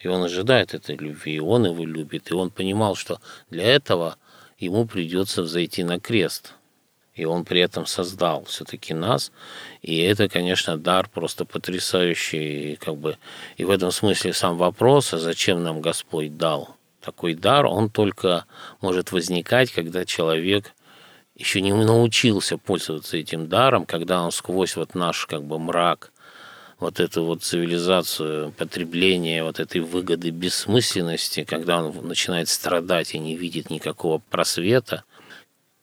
И 0.00 0.08
он 0.08 0.22
ожидает 0.22 0.72
этой 0.72 0.96
любви, 0.96 1.36
и 1.36 1.40
он 1.40 1.66
его 1.66 1.84
любит. 1.84 2.30
И 2.30 2.34
он 2.34 2.50
понимал, 2.50 2.94
что 2.94 3.20
для 3.50 3.64
этого 3.64 4.16
ему 4.58 4.86
придется 4.86 5.42
взойти 5.42 5.84
на 5.84 6.00
крест. 6.00 6.54
И 7.14 7.24
он 7.24 7.44
при 7.44 7.60
этом 7.60 7.86
создал 7.86 8.44
все-таки 8.44 8.94
нас. 8.94 9.32
И 9.82 9.98
это, 9.98 10.28
конечно, 10.28 10.76
дар 10.76 11.08
просто 11.08 11.44
потрясающий. 11.44 12.76
Как 12.76 12.96
бы, 12.96 13.18
и 13.56 13.64
в 13.64 13.70
этом 13.70 13.90
смысле 13.90 14.32
сам 14.32 14.56
вопрос, 14.56 15.12
а 15.12 15.18
зачем 15.18 15.62
нам 15.62 15.80
Господь 15.80 16.36
дал 16.36 16.75
такой 17.06 17.34
дар, 17.34 17.66
он 17.66 17.88
только 17.88 18.46
может 18.80 19.12
возникать, 19.12 19.70
когда 19.70 20.04
человек 20.04 20.72
еще 21.36 21.60
не 21.60 21.72
научился 21.72 22.58
пользоваться 22.58 23.16
этим 23.16 23.48
даром, 23.48 23.86
когда 23.86 24.22
он 24.22 24.32
сквозь 24.32 24.74
вот 24.74 24.96
наш 24.96 25.26
как 25.26 25.44
бы 25.44 25.58
мрак, 25.60 26.12
вот 26.80 26.98
эту 26.98 27.24
вот 27.24 27.44
цивилизацию 27.44 28.50
потребления, 28.52 29.44
вот 29.44 29.60
этой 29.60 29.80
выгоды 29.80 30.30
бессмысленности, 30.30 31.44
когда 31.44 31.82
он 31.82 32.06
начинает 32.06 32.48
страдать 32.48 33.14
и 33.14 33.18
не 33.18 33.36
видит 33.36 33.70
никакого 33.70 34.18
просвета– 34.18 35.04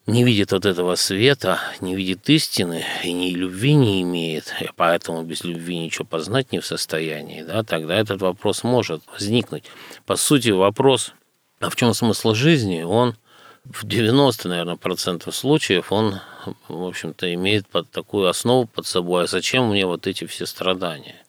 не 0.06 0.24
видит 0.24 0.52
вот 0.52 0.66
этого 0.66 0.96
света, 0.96 1.60
не 1.80 1.96
видит 1.96 2.30
истины 2.30 2.84
и 3.04 3.14
ни 3.14 3.30
любви 3.32 3.74
не 3.74 4.02
имеет, 4.02 4.54
и 4.60 4.70
поэтому 4.76 5.24
без 5.24 5.44
любви 5.44 5.78
ничего 5.78 6.06
познать 6.06 6.52
не 6.52 6.60
в 6.60 6.66
состоянии, 6.66 7.42
да, 7.42 7.64
тогда 7.64 7.96
этот 7.96 8.22
вопрос 8.22 8.64
может 8.64 9.02
возникнуть. 9.12 9.64
По 10.06 10.16
сути, 10.16 10.50
вопрос, 10.50 11.14
а 11.60 11.70
в 11.70 11.76
чем 11.76 11.94
смысл 11.94 12.34
жизни, 12.34 12.82
он 12.82 13.16
в 13.64 13.88
90, 13.88 14.50
наверное, 14.50 14.76
процентов 14.76 15.36
случаев 15.36 15.94
он, 15.94 16.20
в 16.68 16.84
общем-то, 16.84 17.34
имеет 17.34 17.66
под 17.68 17.90
такую 17.90 18.28
основу 18.28 18.68
под 18.68 18.86
собой, 18.86 19.24
а 19.24 19.28
зачем 19.28 19.70
мне 19.70 19.86
вот 19.86 20.06
эти 20.06 20.26
все 20.26 20.46
страдания? 20.46 21.23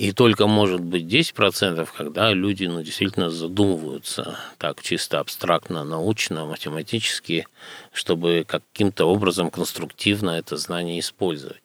И 0.00 0.12
только 0.12 0.46
может 0.46 0.80
быть 0.80 1.04
10%, 1.04 1.86
когда 1.94 2.32
люди 2.32 2.64
ну, 2.64 2.82
действительно 2.82 3.28
задумываются 3.28 4.38
так 4.56 4.80
чисто 4.80 5.20
абстрактно, 5.20 5.84
научно, 5.84 6.46
математически, 6.46 7.46
чтобы 7.92 8.46
каким-то 8.48 9.04
образом 9.04 9.50
конструктивно 9.50 10.30
это 10.30 10.56
знание 10.56 11.00
использовать. 11.00 11.60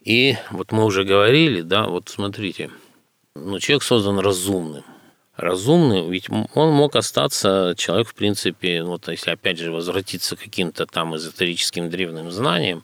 И 0.00 0.38
вот 0.50 0.72
мы 0.72 0.86
уже 0.86 1.04
говорили, 1.04 1.60
да, 1.60 1.88
вот 1.88 2.08
смотрите, 2.08 2.70
ну, 3.34 3.58
человек 3.58 3.82
создан 3.82 4.18
разумным. 4.20 4.84
Разумный, 5.36 6.08
ведь 6.08 6.30
он 6.30 6.70
мог 6.72 6.96
остаться, 6.96 7.74
человек, 7.76 8.08
в 8.08 8.14
принципе, 8.14 8.82
вот 8.82 9.08
если 9.08 9.32
опять 9.32 9.58
же 9.58 9.72
возвратиться 9.72 10.36
к 10.36 10.40
каким-то 10.40 10.86
там 10.86 11.14
эзотерическим 11.14 11.90
древним 11.90 12.30
знаниям, 12.30 12.82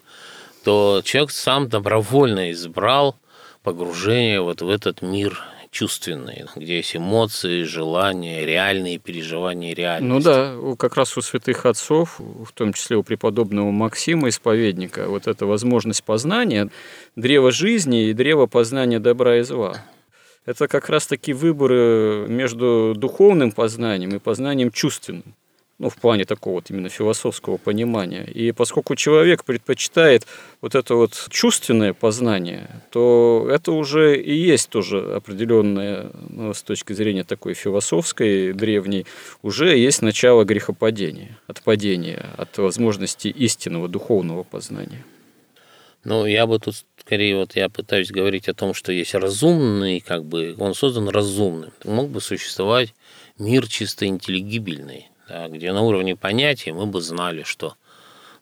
то 0.63 1.01
человек 1.03 1.31
сам 1.31 1.71
добровольно 1.71 2.51
избрал 2.51 3.17
погружение 3.65 4.41
вот 4.41 4.63
в 4.63 4.69
этот 4.69 5.03
мир 5.03 5.43
чувственные, 5.71 6.47
где 6.55 6.77
есть 6.77 6.95
эмоции, 6.95 7.65
желания, 7.65 8.47
реальные 8.47 8.99
переживания 8.99 9.75
реальности. 9.75 10.07
Ну 10.09 10.21
да, 10.21 10.77
как 10.77 10.97
раз 10.97 11.17
у 11.17 11.23
святых 11.23 11.67
отцов, 11.67 12.21
в 12.21 12.53
том 12.53 12.73
числе 12.73 12.97
у 12.97 13.03
преподобного 13.03 13.73
Максима, 13.73 14.29
исповедника, 14.29 15.09
вот 15.09 15.27
эта 15.27 15.47
возможность 15.47 16.05
познания, 16.05 16.69
древо 17.17 17.51
жизни 17.51 18.09
и 18.09 18.13
древо 18.13 18.47
познания 18.47 19.01
добра 19.01 19.39
и 19.39 19.43
зла. 19.43 19.85
Это 20.47 20.69
как 20.69 20.91
раз 20.91 21.07
таки 21.09 21.33
выборы 21.33 22.27
между 22.29 22.93
духовным 22.95 23.51
познанием 23.51 24.15
и 24.15 24.19
познанием 24.21 24.71
чувственным 24.71 25.35
ну, 25.79 25.89
в 25.89 25.97
плане 25.97 26.25
такого 26.25 26.55
вот 26.55 26.71
именно 26.71 26.89
философского 26.89 27.57
понимания. 27.57 28.25
И 28.25 28.53
поскольку 28.53 28.95
человек 28.95 29.45
предпочитает 29.45 30.27
вот 30.61 30.75
это 30.75 30.95
вот 30.95 31.27
чувственное 31.31 31.93
познание, 31.93 32.69
то 32.91 33.49
это 33.51 33.73
уже 33.73 34.21
и 34.21 34.35
есть 34.35 34.71
тоже 34.71 35.15
определенное, 35.17 36.11
ну, 36.29 36.55
с 36.55 36.63
точки 36.63 36.93
зрения 36.93 37.25
такой 37.25 37.55
философской, 37.55 38.53
древней, 38.53 39.07
уже 39.43 39.77
есть 39.77 40.03
начало 40.03 40.45
грехопадения, 40.45 41.39
отпадения 41.47 42.31
от 42.37 42.57
возможности 42.59 43.29
истинного 43.29 43.89
духовного 43.89 44.45
познания. 44.45 45.05
Ну, 46.05 46.27
я 46.27 46.47
бы 46.47 46.59
тут 46.59 46.85
скорее 47.01 47.37
вот 47.37 47.57
я 47.57 47.69
пытаюсь 47.69 48.11
говорить 48.11 48.49
о 48.49 48.55
том, 48.55 48.75
что 48.75 48.93
есть 48.93 49.15
разумный, 49.15 50.01
как 50.01 50.25
бы 50.25 50.55
он 50.59 50.75
создан 50.75 51.09
разумным. 51.09 51.73
Мог 51.85 52.11
бы 52.11 52.21
существовать 52.21 52.95
мир 53.39 53.67
чисто 53.67 54.07
интеллигибельный, 54.07 55.09
да, 55.29 55.49
где 55.49 55.73
на 55.73 55.83
уровне 55.83 56.17
понятия 56.17 56.73
мы 56.73 56.87
бы 56.87 57.01
знали, 57.01 57.43
что 57.45 57.75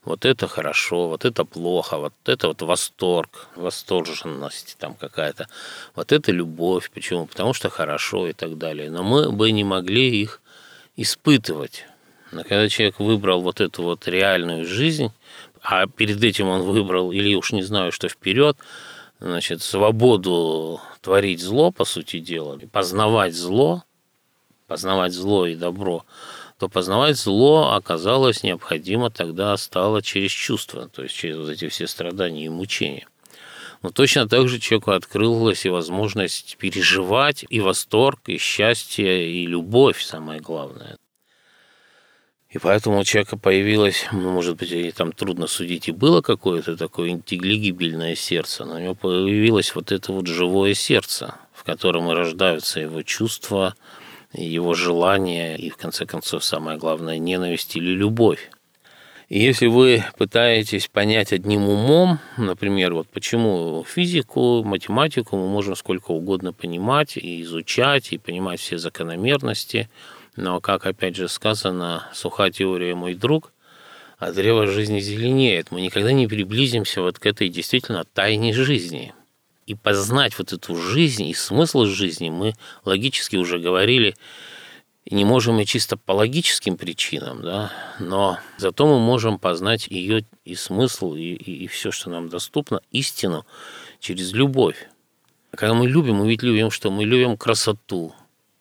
вот 0.05 0.25
это 0.25 0.49
хорошо, 0.49 1.09
вот 1.09 1.25
это 1.25 1.45
плохо, 1.45 1.99
вот 1.99 2.13
это 2.27 2.49
вот 2.49 2.63
восторг, 2.63 3.47
восторженность 3.55 4.77
там 4.79 4.95
какая-то, 4.95 5.49
вот 5.95 6.11
это 6.11 6.33
любовь. 6.33 6.91
Почему? 6.93 7.27
Потому 7.27 7.55
что 7.55 7.71
хорошо 7.71 8.27
и 8.27 8.33
так 8.33 8.59
далее. 8.59 8.91
Но 8.91 9.05
мы 9.05 9.31
бы 9.31 9.53
не 9.53 9.65
могли 9.65 10.21
их 10.21 10.41
испытывать. 10.97 11.87
Но 12.33 12.43
когда 12.43 12.69
человек 12.69 12.99
выбрал 12.99 13.43
вот 13.43 13.61
эту 13.61 13.85
вот 13.85 14.09
реальную 14.09 14.67
жизнь, 14.67 15.13
а 15.63 15.87
перед 15.87 16.23
этим 16.25 16.49
он 16.49 16.63
выбрал, 16.63 17.13
или 17.13 17.35
уж 17.35 17.53
не 17.53 17.63
знаю, 17.63 17.93
что 17.93 18.09
вперед, 18.09 18.57
значит, 19.21 19.63
свободу 19.63 20.81
творить 21.01 21.41
зло, 21.41 21.71
по 21.71 21.85
сути 21.85 22.19
дела, 22.19 22.59
познавать 22.73 23.35
зло, 23.35 23.85
познавать 24.67 25.13
зло 25.13 25.47
и 25.47 25.55
добро– 25.55 26.05
то 26.63 26.69
познавать 26.69 27.17
зло 27.17 27.73
оказалось 27.73 28.45
необходимо 28.45 29.11
тогда 29.11 29.57
стало 29.57 30.01
через 30.01 30.31
чувства, 30.31 30.89
то 30.89 31.03
есть 31.03 31.13
через 31.13 31.37
вот 31.39 31.51
эти 31.51 31.67
все 31.67 31.89
страдания 31.89 32.47
и 32.47 32.49
мучения. 32.49 33.09
Но 33.83 33.91
точно 33.91 34.29
так 34.29 34.49
же 34.49 34.61
человеку 34.61 34.93
открылась 34.93 35.67
и 35.67 35.71
возможность 35.71 36.57
переживать 36.59 37.45
и 37.49 37.59
восторг, 37.59 38.21
и 38.29 38.39
счастье, 38.39 39.29
и 39.29 39.45
любовь, 39.45 40.01
самое 40.01 40.41
главное. 40.41 40.99
И 42.49 42.59
поэтому 42.59 43.01
у 43.01 43.05
человека 43.05 43.37
появилось, 43.37 44.07
ну, 44.13 44.31
может 44.31 44.57
быть, 44.57 44.71
и 44.71 44.93
там 44.93 45.11
трудно 45.11 45.49
судить, 45.49 45.89
и 45.89 45.91
было 45.91 46.21
какое-то 46.21 46.77
такое 46.77 47.09
интеллигибельное 47.09 48.15
сердце, 48.15 48.65
но 48.65 48.77
у 48.77 48.79
него 48.79 48.95
появилось 48.95 49.75
вот 49.75 49.91
это 49.91 50.13
вот 50.13 50.29
живое 50.29 50.75
сердце, 50.75 51.35
в 51.53 51.65
котором 51.65 52.09
и 52.09 52.15
рождаются 52.15 52.79
его 52.79 53.03
чувства, 53.03 53.75
его 54.33 54.75
желание 54.75 55.59
и, 55.59 55.71
в 55.71 55.77
конце 55.77 56.07
концов, 56.07 56.45
самое 56.45 56.79
главное, 56.79 57.19
ненависть 57.19 57.77
или 57.77 57.91
любовь. 57.91 58.51
Если 59.29 59.67
вы 59.67 60.05
пытаетесь 60.19 60.89
понять 60.89 61.33
одним 61.33 61.67
умом, 61.67 62.19
например, 62.37 62.93
вот 62.93 63.09
почему 63.09 63.85
физику, 63.89 64.63
математику 64.63 65.37
мы 65.37 65.49
можем 65.49 65.75
сколько 65.75 66.11
угодно 66.11 66.53
понимать 66.53 67.17
и 67.17 67.41
изучать, 67.41 68.13
и 68.13 68.19
понимать 68.19 68.61
все 68.61 68.77
закономерности, 68.77 69.89
но, 70.37 70.61
как 70.61 70.85
опять 70.87 71.17
же 71.17 71.29
сказано, 71.29 72.09
суха 72.13 72.51
теория 72.51 72.95
мой 72.95 73.15
друг, 73.15 73.53
а 74.19 74.33
древо 74.33 74.67
жизни 74.67 75.01
зеленеет. 75.01 75.71
Мы 75.71 75.81
никогда 75.81 76.13
не 76.13 76.27
приблизимся 76.27 77.01
вот 77.01 77.19
к 77.19 77.25
этой 77.25 77.49
действительно 77.49 78.05
тайне 78.05 78.53
жизни– 78.53 79.15
и 79.73 79.75
познать 79.75 80.39
вот 80.39 80.53
эту 80.53 80.77
жизнь 80.77 81.25
и 81.25 81.35
смысл 81.35 81.85
жизни 81.85 82.31
мы 82.31 82.55
логически 82.85 83.37
уже 83.37 83.59
говорили, 83.59 84.15
не 85.11 85.25
можем 85.25 85.59
и 85.59 85.67
чисто 85.67 85.97
по 85.97 86.13
логическим 86.13 86.77
причинам, 86.77 87.43
да, 87.43 87.73
но 87.99 88.39
зато 88.59 88.87
мы 88.87 89.01
можем 89.01 89.39
познать 89.39 89.89
ее 89.89 90.25
и 90.45 90.55
смысл, 90.55 91.15
и, 91.15 91.35
и, 91.35 91.65
и 91.65 91.67
все, 91.67 91.91
что 91.91 92.11
нам 92.11 92.29
доступно, 92.29 92.81
истину 92.93 93.45
через 93.99 94.33
любовь. 94.33 94.89
Когда 95.51 95.75
мы 95.75 95.87
любим, 95.87 96.17
мы 96.17 96.29
ведь 96.29 96.43
любим, 96.43 96.71
что 96.71 96.91
мы 96.91 97.05
любим 97.05 97.37
красоту, 97.37 98.15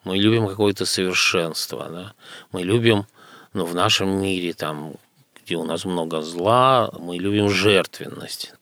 мы 0.03 0.17
любим 0.17 0.47
какое-то 0.47 0.85
совершенство, 0.85 1.89
да? 1.89 2.13
мы 2.51 2.63
любим, 2.63 3.05
ну, 3.53 3.65
в 3.65 3.75
нашем 3.75 4.09
мире, 4.09 4.53
там, 4.53 4.95
где 5.43 5.55
у 5.55 5.63
нас 5.63 5.85
много 5.85 6.21
зла, 6.21 6.91
мы 6.97 7.17
любим 7.17 7.49
жертвенность. 7.49 8.53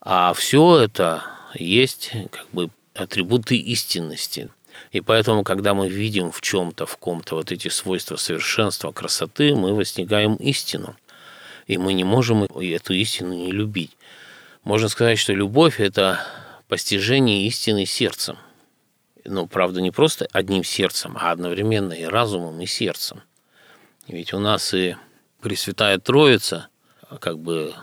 А 0.00 0.32
все 0.32 0.78
это 0.78 1.33
есть 1.54 2.12
как 2.30 2.46
бы 2.52 2.70
атрибуты 2.94 3.56
истинности. 3.56 4.50
И 4.90 5.00
поэтому, 5.00 5.44
когда 5.44 5.74
мы 5.74 5.88
видим 5.88 6.30
в 6.30 6.40
чем-то, 6.40 6.86
в 6.86 6.96
ком-то 6.96 7.36
вот 7.36 7.52
эти 7.52 7.68
свойства 7.68 8.16
совершенства, 8.16 8.92
красоты, 8.92 9.54
мы 9.54 9.76
постигаем 9.76 10.34
истину. 10.36 10.96
И 11.66 11.78
мы 11.78 11.94
не 11.94 12.04
можем 12.04 12.44
эту 12.44 12.92
истину 12.92 13.34
не 13.34 13.52
любить. 13.52 13.96
Можно 14.64 14.88
сказать, 14.88 15.18
что 15.18 15.32
любовь– 15.32 15.76
это 15.80 16.26
постижение 16.68 17.46
истины 17.46 17.86
сердцем. 17.86 18.38
Ну, 19.24 19.46
правда, 19.46 19.80
не 19.80 19.90
просто 19.90 20.28
одним 20.32 20.64
сердцем, 20.64 21.16
а 21.18 21.30
одновременно 21.30 21.92
и 21.92 22.04
разумом, 22.04 22.60
и 22.60 22.66
сердцем. 22.66 23.22
Ведь 24.08 24.34
у 24.34 24.38
нас 24.38 24.74
и 24.74 24.96
Пресвятая 25.40 25.98
Троица 25.98 26.68
как 27.20 27.38
бы 27.38 27.74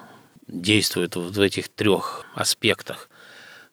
действует 0.48 1.16
в 1.16 1.40
этих 1.40 1.70
трех 1.70 2.26
аспектах. 2.34 3.10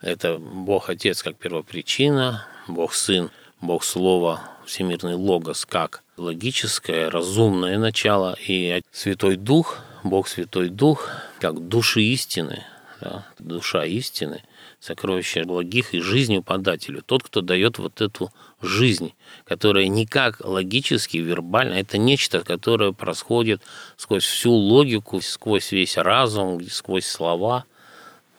Это 0.00 0.38
Бог 0.38 0.90
Отец 0.90 1.22
как 1.22 1.36
первопричина, 1.36 2.46
Бог 2.68 2.94
Сын, 2.94 3.30
Бог 3.60 3.82
Слово, 3.82 4.40
Всемирный 4.64 5.14
Логос 5.14 5.66
как 5.66 6.04
логическое, 6.16 7.10
разумное 7.10 7.78
начало, 7.78 8.36
и 8.46 8.80
Святой 8.92 9.36
Дух, 9.36 9.78
Бог 10.04 10.28
Святой 10.28 10.68
Дух, 10.68 11.08
как 11.40 11.66
души 11.66 12.02
истины, 12.02 12.64
да, 13.00 13.26
душа 13.40 13.84
истины, 13.84 14.44
сокровище 14.78 15.42
благих 15.42 15.94
и 15.94 16.00
жизнью 16.00 16.44
подателю. 16.44 17.02
Тот, 17.02 17.24
кто 17.24 17.40
дает 17.40 17.78
вот 17.78 18.00
эту 18.00 18.32
жизнь, 18.62 19.14
которая 19.44 19.88
не 19.88 20.06
как 20.06 20.44
логически, 20.44 21.16
вербально, 21.16 21.74
это 21.74 21.98
нечто, 21.98 22.44
которое 22.44 22.92
происходит 22.92 23.62
сквозь 23.96 24.24
всю 24.24 24.52
логику, 24.52 25.20
сквозь 25.20 25.72
весь 25.72 25.96
разум, 25.96 26.62
сквозь 26.70 27.06
слова. 27.06 27.64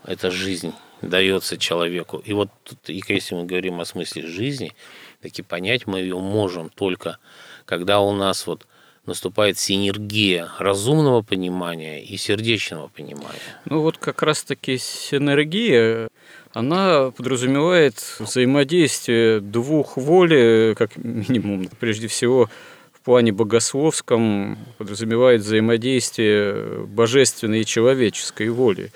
Это 0.05 0.31
жизнь 0.31 0.73
дается 1.01 1.57
человеку. 1.57 2.21
И 2.25 2.33
вот 2.33 2.49
тут, 2.63 2.89
и 2.89 3.01
если 3.07 3.35
мы 3.35 3.45
говорим 3.45 3.79
о 3.79 3.85
смысле 3.85 4.27
жизни, 4.27 4.73
таки 5.21 5.41
понять 5.41 5.87
мы 5.87 5.99
ее 5.99 6.19
можем 6.19 6.69
только, 6.69 7.17
когда 7.65 7.99
у 7.99 8.13
нас 8.13 8.47
вот 8.47 8.65
наступает 9.05 9.57
синергия 9.57 10.49
разумного 10.59 11.21
понимания 11.21 12.03
и 12.03 12.15
сердечного 12.15 12.87
понимания. 12.87 13.39
Ну 13.65 13.81
вот 13.81 13.97
как 13.97 14.21
раз-таки 14.21 14.77
синергия, 14.77 16.09
она 16.53 17.11
подразумевает 17.11 17.95
взаимодействие 18.19 19.39
двух 19.39 19.97
воли, 19.97 20.75
как 20.77 20.95
минимум, 20.97 21.69
прежде 21.79 22.07
всего, 22.07 22.49
в 22.93 23.01
плане 23.01 23.31
богословском 23.31 24.57
подразумевает 24.77 25.41
взаимодействие 25.41 26.85
божественной 26.85 27.61
и 27.61 27.65
человеческой 27.65 28.49
воли. 28.49 28.91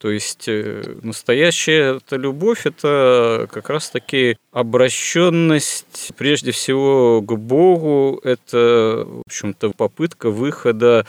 То 0.00 0.10
есть 0.10 0.48
э, 0.48 0.82
настоящая 1.02 1.98
эта 1.98 2.16
любовь– 2.16 2.62
это 2.64 3.46
как 3.52 3.68
раз-таки 3.68 4.38
обращенность 4.50 6.12
прежде 6.16 6.52
всего 6.52 7.20
к 7.20 7.36
Богу, 7.36 8.18
это, 8.24 9.04
в 9.06 9.22
общем-то, 9.26 9.72
попытка 9.76 10.30
выхода 10.30 11.06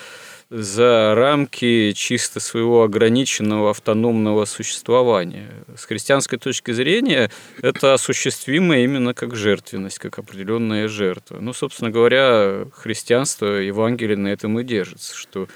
за 0.49 1.15
рамки 1.15 1.93
чисто 1.93 2.41
своего 2.41 2.83
ограниченного 2.83 3.69
автономного 3.69 4.43
существования. 4.43 5.49
С 5.77 5.85
христианской 5.85 6.37
точки 6.37 6.71
зрения 6.71 7.31
это 7.61 7.93
осуществимо 7.93 8.77
именно 8.79 9.13
как 9.13 9.37
жертвенность, 9.37 9.99
как 9.99 10.19
определенная 10.19 10.89
жертва. 10.89 11.37
Ну, 11.39 11.53
собственно 11.53 11.89
говоря, 11.89 12.65
христианство, 12.73 13.45
Евангелие 13.45 14.17
на 14.17 14.27
этом 14.27 14.59
и 14.59 14.65
держится, 14.65 15.15
что 15.15 15.47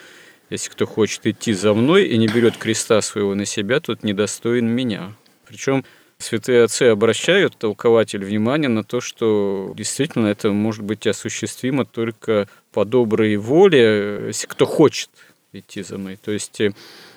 если 0.49 0.69
кто 0.69 0.85
хочет 0.85 1.25
идти 1.25 1.53
за 1.53 1.73
мной 1.73 2.05
и 2.05 2.17
не 2.17 2.27
берет 2.27 2.57
креста 2.57 3.01
своего 3.01 3.35
на 3.35 3.45
себя, 3.45 3.79
тот 3.79 4.03
недостоин 4.03 4.67
меня. 4.67 5.13
Причем 5.47 5.83
святые 6.17 6.63
отцы 6.63 6.83
обращают 6.83 7.57
толкователь 7.57 8.23
внимание 8.23 8.69
на 8.69 8.83
то, 8.83 9.01
что 9.01 9.73
действительно 9.75 10.27
это 10.27 10.51
может 10.51 10.83
быть 10.83 11.07
осуществимо 11.07 11.85
только 11.85 12.47
по 12.71 12.85
доброй 12.85 13.35
воле, 13.37 14.25
если 14.27 14.47
кто 14.47 14.65
хочет 14.65 15.09
идти 15.53 15.81
за 15.81 15.97
мной. 15.97 16.17
То 16.17 16.31
есть 16.31 16.59
э, 16.61 16.73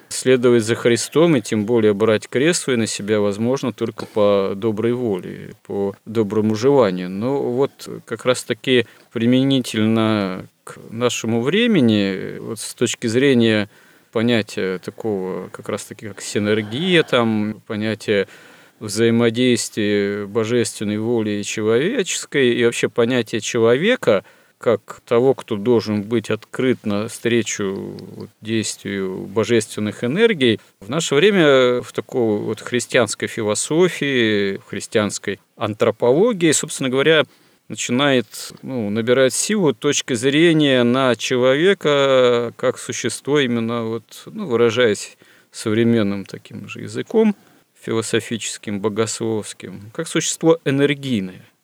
следовать 0.09 0.65
за 0.65 0.75
Христом 0.75 1.37
и 1.37 1.41
тем 1.41 1.65
более 1.65 1.95
брать 1.95 2.29
крест 2.29 2.63
свой 2.63 2.77
на 2.77 2.87
себя 2.87 3.21
возможно 3.21 3.73
только 3.73 4.07
по 4.07 4.53
доброй 4.57 4.93
воле, 4.93 5.55
по 5.67 5.95
доброму 6.05 6.55
желанию. 6.55 7.11
Но 7.11 7.43
вот 7.43 7.89
как 8.05 8.25
раз-таки 8.25 8.87
применительно 9.13 10.47
к 10.69 10.79
нашему 10.91 11.41
времени, 11.41 12.39
вот 12.39 12.61
с 12.61 12.75
точки 12.75 13.07
зрения 13.07 13.71
понятия 14.13 14.79
такого 14.79 15.49
как 15.49 15.69
раз-таки 15.69 16.09
как 16.09 16.21
синергия, 16.21 17.03
там 17.03 17.63
понятие 17.67 18.29
взаимодействия 18.81 20.27
божественной 20.27 20.99
воли 20.99 21.31
и 21.41 21.45
человеческой, 21.45 22.55
и 22.55 22.65
вообще 22.65 22.89
понятие 22.89 23.41
человека– 23.41 24.25
как 24.59 25.01
того, 25.07 25.35
кто 25.35 25.57
должен 25.57 26.03
быть 26.03 26.31
открыт 26.31 26.85
навстречу 26.85 27.97
действию 28.41 29.19
божественных 29.21 30.03
энергий, 30.03 30.61
в 30.81 30.91
наше 30.91 31.15
время 31.15 31.81
в 31.81 31.93
такой 31.93 32.39
вот 32.39 32.61
христианской 32.61 33.29
философии, 33.29 34.57
в 34.57 34.65
христианской 34.65 35.41
антропологии, 35.57 36.51
собственно 36.51 36.91
говоря, 36.91 37.25
начинает 37.69 38.53
ну, 38.63 38.91
набирать 38.91 39.35
силу 39.35 39.75
точка 39.75 40.15
зрения 40.15 40.83
на 40.83 41.17
человека 41.17 42.53
как 42.57 42.79
существо, 42.79 43.41
именно 43.41 43.85
вот, 43.85 44.23
ну, 44.27 44.47
выражаясь 44.47 45.17
современным 45.51 46.25
таким 46.25 46.69
же 46.69 46.81
языком, 46.81 47.37
философическим, 47.81 48.81
богословским, 48.81 49.91
как 49.93 50.09
существо 50.09 50.59
энергийное– 50.65 51.45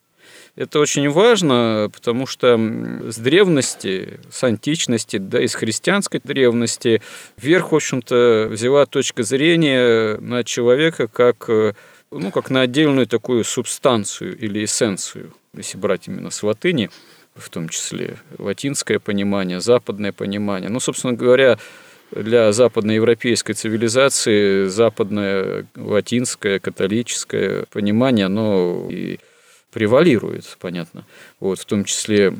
это 0.56 0.78
очень 0.78 1.08
важно, 1.10 1.90
потому 1.92 2.26
что 2.26 2.56
с 2.56 3.16
древности, 3.16 4.20
с 4.30 4.44
античности, 4.44 5.16
да 5.16 5.42
и 5.42 5.48
с 5.48 5.54
христианской 5.54 6.20
древности 6.22 7.02
вверх, 7.36 7.72
в 7.72 7.74
общем-то, 7.74 8.48
взяла 8.50 8.86
точка 8.86 9.24
зрения 9.24 10.16
на 10.18 10.44
человека 10.44 11.08
как, 11.08 11.48
ну, 11.48 12.30
как 12.30 12.50
на 12.50 12.60
отдельную 12.60 13.08
такую 13.08 13.42
субстанцию 13.42 14.38
или 14.38 14.64
эссенцию, 14.64 15.34
если 15.56 15.78
брать 15.78 16.08
именно 16.08 16.30
с 16.30 16.42
латыни, 16.42 16.90
в 17.34 17.48
том 17.50 17.68
числе 17.68 18.16
латинское 18.38 18.98
понимание, 18.98 19.60
западное 19.60 20.12
понимание. 20.12 20.70
Ну, 20.70 20.80
собственно 20.80 21.14
говоря, 21.14 21.58
для 22.12 22.52
западноевропейской 22.52 23.54
цивилизации 23.54 24.66
западное 24.66 25.66
латинское 25.74 26.60
католическое 26.60 27.64
понимание, 27.72 28.26
оно 28.26 28.88
и 28.90 29.18
превалирует, 29.72 30.56
понятно. 30.60 31.04
Вот, 31.40 31.58
в 31.58 31.64
том 31.64 31.84
числе 31.84 32.32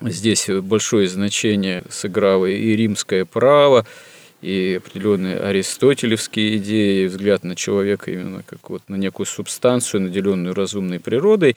здесь 0.00 0.48
большое 0.48 1.08
значение 1.08 1.84
сыграло 1.90 2.46
и 2.46 2.74
римское 2.76 3.24
право, 3.24 3.86
и 4.40 4.80
определенные 4.82 5.38
аристотелевские 5.38 6.56
идеи, 6.56 7.06
взгляд 7.06 7.44
на 7.44 7.56
человека 7.56 8.10
именно 8.10 8.42
как 8.44 8.70
вот 8.70 8.82
на 8.88 8.94
некую 8.94 9.26
субстанцию, 9.26 10.02
наделенную 10.02 10.54
разумной 10.54 11.00
природой. 11.00 11.56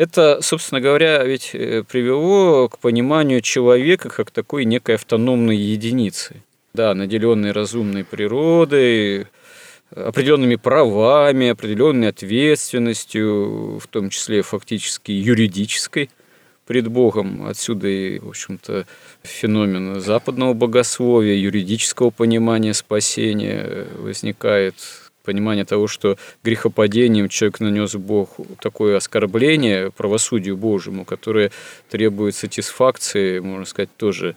Это, 0.00 0.38
собственно 0.40 0.80
говоря, 0.80 1.22
ведь 1.24 1.50
э, 1.52 1.84
привело 1.86 2.70
к 2.70 2.78
пониманию 2.78 3.42
человека 3.42 4.08
как 4.08 4.30
такой 4.30 4.64
некой 4.64 4.94
автономной 4.94 5.58
единицы. 5.58 6.36
Да, 6.72 6.94
наделенной 6.94 7.52
разумной 7.52 8.04
природой, 8.04 9.26
определенными 9.94 10.56
правами, 10.56 11.50
определенной 11.50 12.08
ответственностью, 12.08 13.78
в 13.78 13.86
том 13.88 14.08
числе 14.08 14.40
фактически 14.40 15.12
юридической 15.12 16.08
пред 16.64 16.88
Богом. 16.88 17.46
Отсюда 17.46 17.86
и, 17.86 18.20
в 18.20 18.28
общем-то, 18.30 18.86
феномен 19.22 20.00
западного 20.00 20.54
богословия, 20.54 21.34
юридического 21.34 22.08
понимания 22.08 22.72
спасения 22.72 23.86
возникает 23.98 24.76
понимание 25.24 25.64
того, 25.64 25.86
что 25.86 26.16
грехопадением 26.42 27.28
человек 27.28 27.60
нанес 27.60 27.94
Богу 27.94 28.46
такое 28.60 28.96
оскорбление 28.96 29.90
правосудию 29.90 30.56
Божьему, 30.56 31.04
которое 31.04 31.50
требует 31.90 32.34
сатисфакции, 32.34 33.38
можно 33.38 33.64
сказать, 33.66 33.90
тоже 33.96 34.36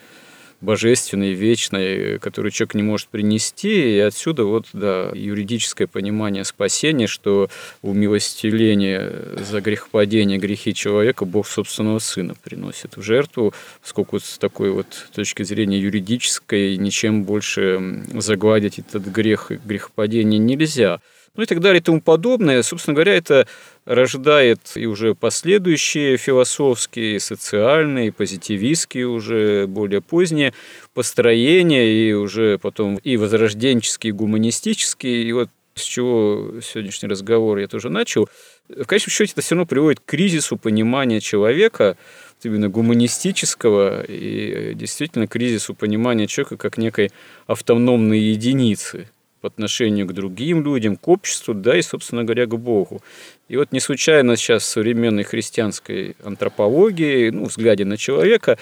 божественной, 0.63 1.33
вечной, 1.33 2.19
которую 2.19 2.51
человек 2.51 2.73
не 2.75 2.83
может 2.83 3.09
принести. 3.09 3.97
И 3.97 3.99
отсюда 3.99 4.45
вот, 4.45 4.67
да, 4.73 5.11
юридическое 5.13 5.87
понимание 5.87 6.43
спасения, 6.45 7.07
что 7.07 7.49
умилостивление 7.81 9.11
за 9.39 9.61
грехопадение, 9.61 10.37
грехи 10.37 10.73
человека 10.73 11.25
Бог 11.25 11.47
собственного 11.47 11.99
Сына 11.99 12.35
приносит 12.41 12.97
в 12.97 13.01
жертву, 13.01 13.53
поскольку 13.81 14.19
с 14.19 14.37
такой 14.37 14.71
вот 14.71 14.87
точки 15.13 15.43
зрения 15.43 15.79
юридической 15.79 16.77
ничем 16.77 17.23
больше 17.23 18.03
загладить 18.13 18.79
этот 18.79 19.05
грех 19.05 19.51
грехопадение 19.65 20.39
нельзя 20.39 20.99
ну 21.35 21.43
и 21.43 21.45
так 21.45 21.59
далее 21.59 21.79
и 21.79 21.83
тому 21.83 22.01
подобное. 22.01 22.61
Собственно 22.61 22.95
говоря, 22.95 23.15
это 23.15 23.47
рождает 23.85 24.59
и 24.75 24.85
уже 24.85 25.15
последующие 25.15 26.17
философские, 26.17 27.19
социальные, 27.19 28.11
позитивистские 28.11 29.07
уже 29.07 29.65
более 29.67 30.01
поздние 30.01 30.53
построения, 30.93 31.91
и 31.91 32.13
уже 32.13 32.59
потом 32.59 32.97
и 32.97 33.17
возрожденческие, 33.17 34.09
и 34.09 34.13
гуманистические. 34.13 35.23
И 35.23 35.31
вот 35.33 35.49
с 35.75 35.81
чего 35.81 36.61
сегодняшний 36.61 37.09
разговор 37.09 37.57
я 37.57 37.67
тоже 37.67 37.89
начал. 37.89 38.29
В 38.69 38.85
конечном 38.85 39.11
счете 39.11 39.31
это 39.31 39.41
все 39.41 39.55
равно 39.55 39.65
приводит 39.65 39.99
к 40.01 40.05
кризису 40.05 40.57
понимания 40.57 41.19
человека, 41.19 41.97
именно 42.43 42.69
гуманистического 42.69 44.03
и 44.03 44.73
действительно 44.75 45.27
кризису 45.27 45.73
понимания 45.73 46.27
человека 46.27 46.57
как 46.57 46.77
некой 46.77 47.11
автономной 47.47 48.19
единицы 48.19 49.09
по 49.43 49.47
отношению 49.47 50.07
к 50.07 50.13
другим 50.13 50.63
людям, 50.63 50.95
к 50.95 51.05
обществу, 51.09 51.53
да 51.53 51.77
и, 51.77 51.81
собственно 51.81 52.23
говоря, 52.23 52.45
к 52.45 52.57
Богу. 52.57 53.01
И 53.49 53.57
вот 53.57 53.73
не 53.73 53.81
случайно 53.81 54.37
сейчас 54.37 54.63
в 54.63 54.67
современной 54.67 55.23
христианской 55.23 56.15
антропологии, 56.23 57.29
ну, 57.29 57.43
взгляде 57.43 57.83
на 57.83 57.97
человека, 57.97 58.57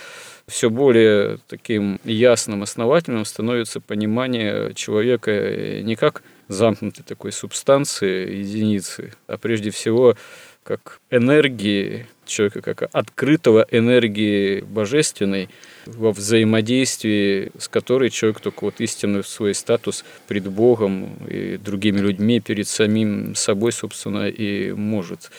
все 0.48 0.72
более 0.72 1.38
таким 1.48 2.00
ясным, 2.04 2.63
основательным 2.63 3.26
становится 3.26 3.80
понимание 3.80 4.74
человека 4.74 5.32
не 5.84 5.96
как 5.96 6.24
замкнутой 6.48 7.06
такой 7.08 7.32
субстанции, 7.32 8.38
единицы, 8.38 9.13
а 9.28 9.38
прежде 9.38 9.70
всего 9.70 10.15
как 10.63 11.00
энергии 11.10 12.08
человека, 12.26 12.62
как 12.62 12.89
открытого 12.93 13.65
энергии 13.71 14.62
божественной, 14.62 15.50
во 15.86 16.12
взаимодействии, 16.12 17.52
с 17.58 17.67
которой 17.67 18.10
человек 18.10 18.39
только 18.39 18.63
вот 18.65 18.80
истинный 18.80 19.24
свой 19.24 19.54
статус 19.56 20.06
пред 20.28 20.47
Богом 20.47 21.17
и 21.28 21.58
другими 21.58 22.00
людьми, 22.00 22.39
перед 22.39 22.67
самим 22.67 23.36
собой, 23.36 23.71
собственно, 23.71 24.28
и 24.28 24.71
может 24.71 25.32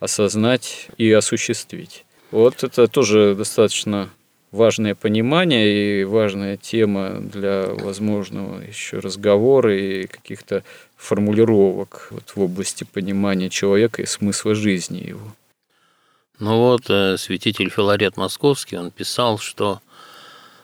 осознать 0.00 0.88
и 0.98 1.10
осуществить. 1.12 2.04
Вот 2.30 2.64
это 2.64 2.88
тоже 2.88 3.34
достаточно 3.36 4.10
важное 4.50 4.94
понимание 4.94 6.00
и 6.00 6.04
важная 6.04 6.56
тема 6.56 7.20
для 7.20 7.66
возможного 7.66 8.60
еще 8.62 8.98
разговора 8.98 9.76
и 9.76 10.06
каких-то 10.06 10.62
формулировок 10.96 12.08
вот 12.10 12.30
в 12.34 12.40
области 12.40 12.84
понимания 12.84 13.50
человека 13.50 14.02
и 14.02 14.06
смысла 14.06 14.54
жизни 14.54 14.98
его. 15.08 15.34
Ну 16.38 16.58
вот, 16.58 16.90
э, 16.90 17.16
святитель 17.16 17.70
Филарет 17.70 18.16
Московский, 18.16 18.76
он 18.76 18.90
писал, 18.90 19.38
что 19.38 19.80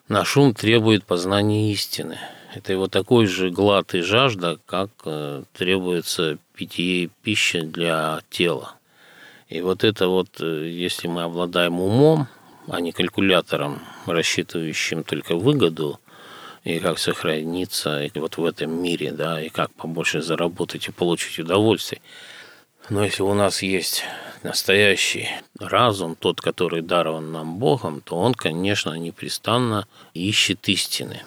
наш 0.09 0.37
ум 0.37 0.53
требует 0.55 1.05
познания 1.05 1.73
истины. 1.73 2.19
Это 2.55 2.73
его 2.73 2.89
такой 2.89 3.27
же 3.27 3.51
глад 3.51 3.95
и 3.95 4.01
жажда, 4.01 4.59
как 4.67 4.91
э, 5.05 5.45
требуется 5.53 6.39
питье 6.55 7.05
и 7.05 7.11
пища 7.23 7.63
для 7.63 8.21
тела. 8.31 8.75
И 9.49 9.61
вот 9.61 9.85
это 9.85 10.09
вот, 10.09 10.41
э, 10.41 10.69
если 10.69 11.07
мы 11.07 11.23
обладаем 11.23 11.81
умом, 11.81 12.27
а 12.69 12.81
не 12.81 12.93
калькулятором, 12.93 13.81
рассчитывающим 14.07 15.05
только 15.05 15.37
выгоду, 15.37 16.01
и 16.65 16.79
как 16.79 16.99
сохраниться 16.99 18.09
вот 18.15 18.37
в 18.37 18.45
этом 18.45 18.83
мире, 18.83 19.13
да, 19.13 19.43
и 19.43 19.49
как 19.49 19.73
побольше 19.73 20.23
заработать 20.23 20.89
и 20.89 20.93
получить 20.93 21.39
удовольствие. 21.39 22.01
Но 22.89 23.05
если 23.05 23.23
у 23.23 23.35
нас 23.35 23.63
есть 23.63 24.05
настоящий 24.43 25.29
разум, 25.59 26.17
тот, 26.17 26.41
который 26.41 26.83
дарован 26.83 27.33
нам 27.33 27.59
Богом, 27.59 28.01
то 28.01 28.17
он, 28.17 28.35
конечно, 28.35 28.95
непрестанно 28.95 29.87
ищет 30.15 30.69
истины. 30.69 31.23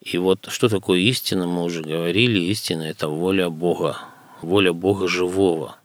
И 0.00 0.18
вот 0.18 0.48
что 0.50 0.68
такое 0.68 0.98
истина, 0.98 1.46
мы 1.46 1.62
уже 1.62 1.82
говорили, 1.82 2.38
истина– 2.40 2.82
это 2.82 3.08
воля 3.08 3.48
Бога, 3.48 3.98
воля 4.42 4.72
Бога 4.72 5.08
живого. 5.08 5.76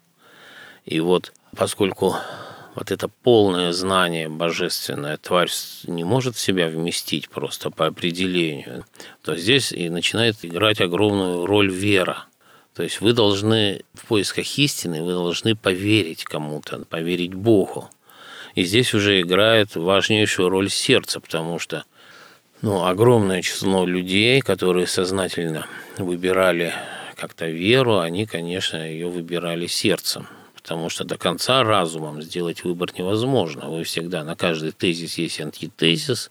И 0.85 0.99
вот 0.99 1.31
поскольку 1.55 2.15
вот 2.79 2.91
это 2.91 3.07
полное 3.07 3.71
знание 3.71 4.29
божественное 4.29 5.17
тварь 5.17 5.51
не 5.85 6.03
может 6.03 6.37
себя 6.37 6.67
вместить 6.67 7.29
просто 7.29 7.69
по 7.69 7.85
определению, 7.87 8.85
то 9.21 9.35
здесь 9.35 9.71
и 9.71 9.89
начинает 9.89 10.37
играть 10.41 10.81
огромную 10.81 11.45
роль 11.45 11.71
вера– 11.71 12.25
то 12.79 12.83
есть 12.83 13.01
вы 13.01 13.11
должны 13.11 13.81
в 13.93 14.05
поисках 14.05 14.57
истины, 14.57 15.03
вы 15.03 15.11
должны 15.11 15.53
поверить 15.53 16.23
кому-то, 16.23 16.85
поверить 16.85 17.33
Богу. 17.33 17.89
И 18.55 18.63
здесь 18.63 18.93
уже 18.93 19.19
играет 19.19 19.75
важнейшую 19.75 20.47
роль 20.47 20.69
сердце, 20.69 21.19
потому 21.19 21.59
что 21.59 21.83
ну, 22.61 22.85
огромное 22.85 23.41
число 23.41 23.85
людей, 23.85 24.39
которые 24.39 24.87
сознательно 24.87 25.67
выбирали 25.97 26.73
как-то 27.17 27.47
веру, 27.47 27.99
они, 27.99 28.25
конечно, 28.25 28.77
ее 28.77 29.09
выбирали 29.09 29.67
сердцем. 29.67 30.29
Потому 30.69 30.89
что 30.89 31.03
до 31.03 31.17
конца 31.17 31.63
разумом 31.63 32.21
сделать 32.21 32.63
выбор 32.63 32.91
невозможно. 32.95 33.71
Вы 33.71 33.83
всегда 33.83 34.23
на 34.23 34.35
каждый 34.35 34.71
тезис 34.71 35.17
есть 35.17 35.41
антитезис, 35.41 36.29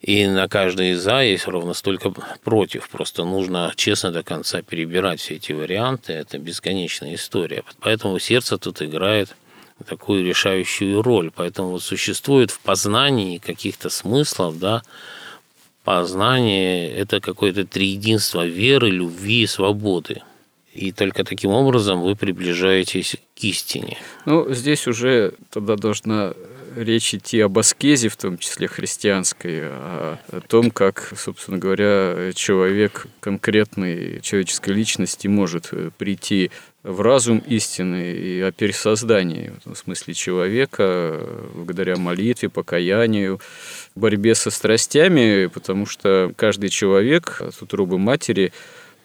и 0.00 0.26
на 0.26 0.48
каждый 0.48 0.94
«за» 0.94 1.20
есть 1.20 1.46
ровно 1.46 1.74
столько 1.74 2.10
«против». 2.42 2.88
Просто 2.88 3.24
нужно 3.24 3.70
честно 3.76 4.12
до 4.12 4.22
конца 4.22 4.62
перебирать 4.62 5.20
все 5.20 5.34
эти 5.34 5.52
варианты. 5.52 6.14
Это 6.14 6.38
бесконечная 6.38 7.16
история. 7.16 7.64
Поэтому 7.80 8.18
сердце 8.18 8.56
тут 8.56 8.80
играет 8.80 9.36
такую 9.86 10.24
решающую 10.24 11.02
роль. 11.02 11.30
Поэтому 11.30 11.72
вот 11.72 11.82
существует 11.82 12.50
в 12.50 12.60
познании 12.60 13.36
каких-то 13.36 13.90
смыслов, 13.90 14.58
да, 14.58 14.84
познание– 15.84 16.90
это 16.96 17.20
какое-то 17.20 17.66
триединство 17.66 18.46
веры, 18.46 18.88
любви 18.88 19.42
и 19.42 19.46
свободы. 19.46 20.22
И 20.72 20.92
только 20.92 21.24
таким 21.24 21.50
образом 21.50 22.00
вы 22.00 22.16
приближаетесь 22.16 23.16
к 23.38 23.44
истине. 23.44 23.98
Ну, 24.24 24.52
здесь 24.52 24.86
уже 24.86 25.34
тогда 25.50 25.76
должна 25.76 26.32
речь 26.76 27.14
идти 27.14 27.40
об 27.40 27.58
аскезе, 27.58 28.08
в 28.08 28.16
том 28.16 28.38
числе 28.38 28.68
христианской, 28.68 29.60
а 29.62 30.18
о 30.30 30.40
том, 30.40 30.70
как, 30.70 31.12
собственно 31.16 31.58
говоря, 31.58 32.32
человек 32.34 33.06
конкретной 33.20 34.20
человеческой 34.20 34.74
личности 34.74 35.26
может 35.26 35.70
прийти 35.96 36.50
в 36.82 37.00
разум 37.00 37.38
истины 37.38 38.12
и 38.12 38.40
о 38.40 38.52
пересоздании, 38.52 39.52
в 39.64 39.74
смысле 39.74 40.14
человека, 40.14 41.20
благодаря 41.54 41.96
молитве, 41.96 42.48
покаянию, 42.48 43.40
борьбе 43.94 44.34
со 44.34 44.50
страстями, 44.50 45.46
потому 45.46 45.86
что 45.86 46.32
каждый 46.36 46.68
человек 46.68 47.38
от 47.40 47.60
утробы 47.60 47.98
матери 47.98 48.52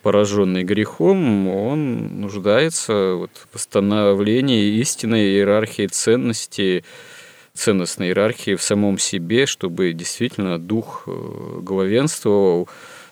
пораженный 0.02 0.64
грехом, 0.64 1.48
он 1.48 2.22
нуждается 2.22 2.94
в 2.94 3.30
восстановлении 3.54 4.80
истинной 4.80 5.30
иерархии 5.30 5.88
ценностей, 5.88 6.84
ценностной 7.54 8.08
иерархии 8.08 8.56
в 8.56 8.62
самом 8.62 8.98
себе, 8.98 9.46
чтобы 9.46 9.94
действительно 9.94 10.58
дух 10.58 11.04
э, 11.08 11.60
главенствовал 11.62 12.70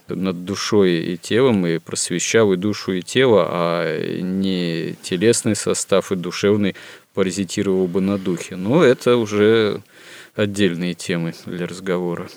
над 0.07 0.45
душой 0.45 0.97
и 1.13 1.17
телом 1.17 1.65
и 1.67 1.77
просвещал 1.77 2.53
и 2.53 2.57
душу, 2.57 2.93
и 2.93 3.01
тело, 3.01 3.47
а 3.49 4.21
не 4.21 4.95
телесный 5.01 5.55
состав 5.55 6.11
и 6.11 6.15
душевный 6.15 6.75
паразитировал 7.13 7.87
бы 7.87 8.01
на 8.01 8.17
духе. 8.17 8.55
Но 8.55 8.83
это 8.83 9.17
уже 9.17 9.81
отдельные 10.35 10.93
темы 10.93 11.33
для 11.45 11.67
разговора. 11.67 12.29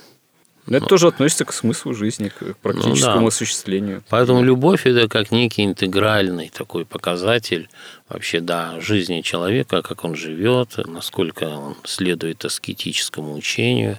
Но 0.67 0.77
это 0.77 0.85
ну, 0.85 0.89
тоже 0.91 1.09
относится 1.09 1.45
к 1.45 1.53
смыслу 1.53 1.93
жизни, 1.93 2.29
к 2.29 2.57
практическому 2.59 3.17
ну, 3.17 3.23
да. 3.23 3.29
осуществлению. 3.29 4.05
Поэтому 4.09 4.43
любовь 4.43 4.87
это 4.87 5.09
как 5.09 5.33
некий 5.33 5.65
интегральный 5.65 6.51
такой 6.51 6.85
показатель 6.85 7.69
вообще, 8.09 8.41
да, 8.41 8.81
жизни 8.81 9.23
человека, 9.23 9.83
как 9.83 10.05
он 10.05 10.15
живет, 10.15 10.79
насколько 10.87 11.45
он 11.45 11.77
следует 11.83 12.45
аскетическому 12.45 13.35
учению, 13.35 13.99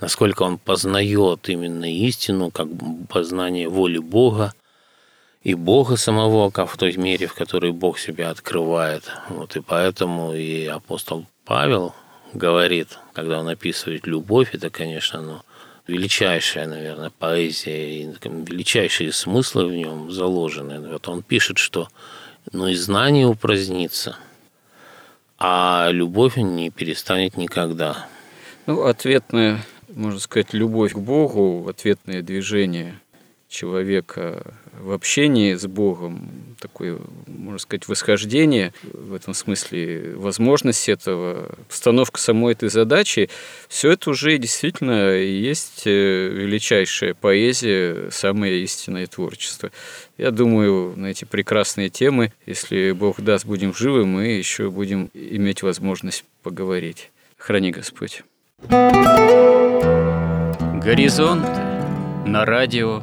насколько 0.00 0.42
он 0.42 0.58
познает 0.58 1.48
именно 1.48 1.90
истину, 1.90 2.50
как 2.50 2.66
познание 3.08 3.68
воли 3.68 3.98
Бога 3.98 4.54
и 5.44 5.54
Бога 5.54 5.96
самого, 5.96 6.50
как 6.50 6.68
в 6.68 6.76
той 6.76 6.96
мере, 6.96 7.28
в 7.28 7.34
которой 7.34 7.70
Бог 7.70 8.00
себя 8.00 8.30
открывает. 8.30 9.04
Вот 9.28 9.54
и 9.54 9.60
поэтому 9.60 10.34
и 10.34 10.66
апостол 10.66 11.26
Павел 11.44 11.94
говорит, 12.34 12.98
когда 13.12 13.38
он 13.38 13.48
описывает 13.48 14.06
любовь, 14.06 14.50
это, 14.52 14.70
конечно, 14.70 15.20
ну, 15.20 15.42
величайшая, 15.86 16.66
наверное, 16.66 17.10
поэзия 17.10 18.02
и 18.02 18.14
величайшие 18.24 19.12
смыслы 19.12 19.66
в 19.66 19.72
нем 19.72 20.10
заложены. 20.10 20.80
Вот 20.80 21.08
он 21.08 21.22
пишет, 21.22 21.58
что 21.58 21.88
ну 22.52 22.68
и 22.68 22.74
знание 22.74 23.26
упразднится, 23.26 24.16
а 25.38 25.88
любовь 25.90 26.36
не 26.36 26.70
перестанет 26.70 27.36
никогда. 27.36 28.06
Ну, 28.66 28.84
ответная, 28.84 29.64
можно 29.88 30.20
сказать, 30.20 30.52
любовь 30.52 30.92
к 30.92 30.98
Богу, 30.98 31.68
ответное 31.68 32.22
движение 32.22 33.01
человека 33.52 34.54
в 34.80 34.92
общении 34.92 35.54
с 35.54 35.66
Богом, 35.66 36.56
такое, 36.58 36.98
можно 37.26 37.58
сказать, 37.58 37.86
восхождение, 37.86 38.72
в 38.82 39.14
этом 39.14 39.34
смысле 39.34 40.14
возможность 40.16 40.88
этого, 40.88 41.54
постановка 41.68 42.18
самой 42.18 42.54
этой 42.54 42.70
задачи, 42.70 43.28
все 43.68 43.92
это 43.92 44.10
уже 44.10 44.38
действительно 44.38 45.12
есть 45.12 45.82
э, 45.86 46.28
величайшая 46.28 47.14
поэзия, 47.14 48.10
самое 48.10 48.60
истинное 48.62 49.06
творчество. 49.06 49.70
Я 50.16 50.30
думаю, 50.30 50.94
на 50.96 51.06
эти 51.06 51.24
прекрасные 51.24 51.90
темы, 51.90 52.32
если 52.46 52.92
Бог 52.92 53.20
даст, 53.20 53.44
будем 53.44 53.74
живы, 53.74 54.06
мы 54.06 54.28
еще 54.28 54.70
будем 54.70 55.10
иметь 55.14 55.62
возможность 55.62 56.24
поговорить. 56.42 57.10
Храни 57.36 57.70
Господь. 57.70 58.22
Горизонт 60.80 61.46
на 62.26 62.44
радио 62.44 63.02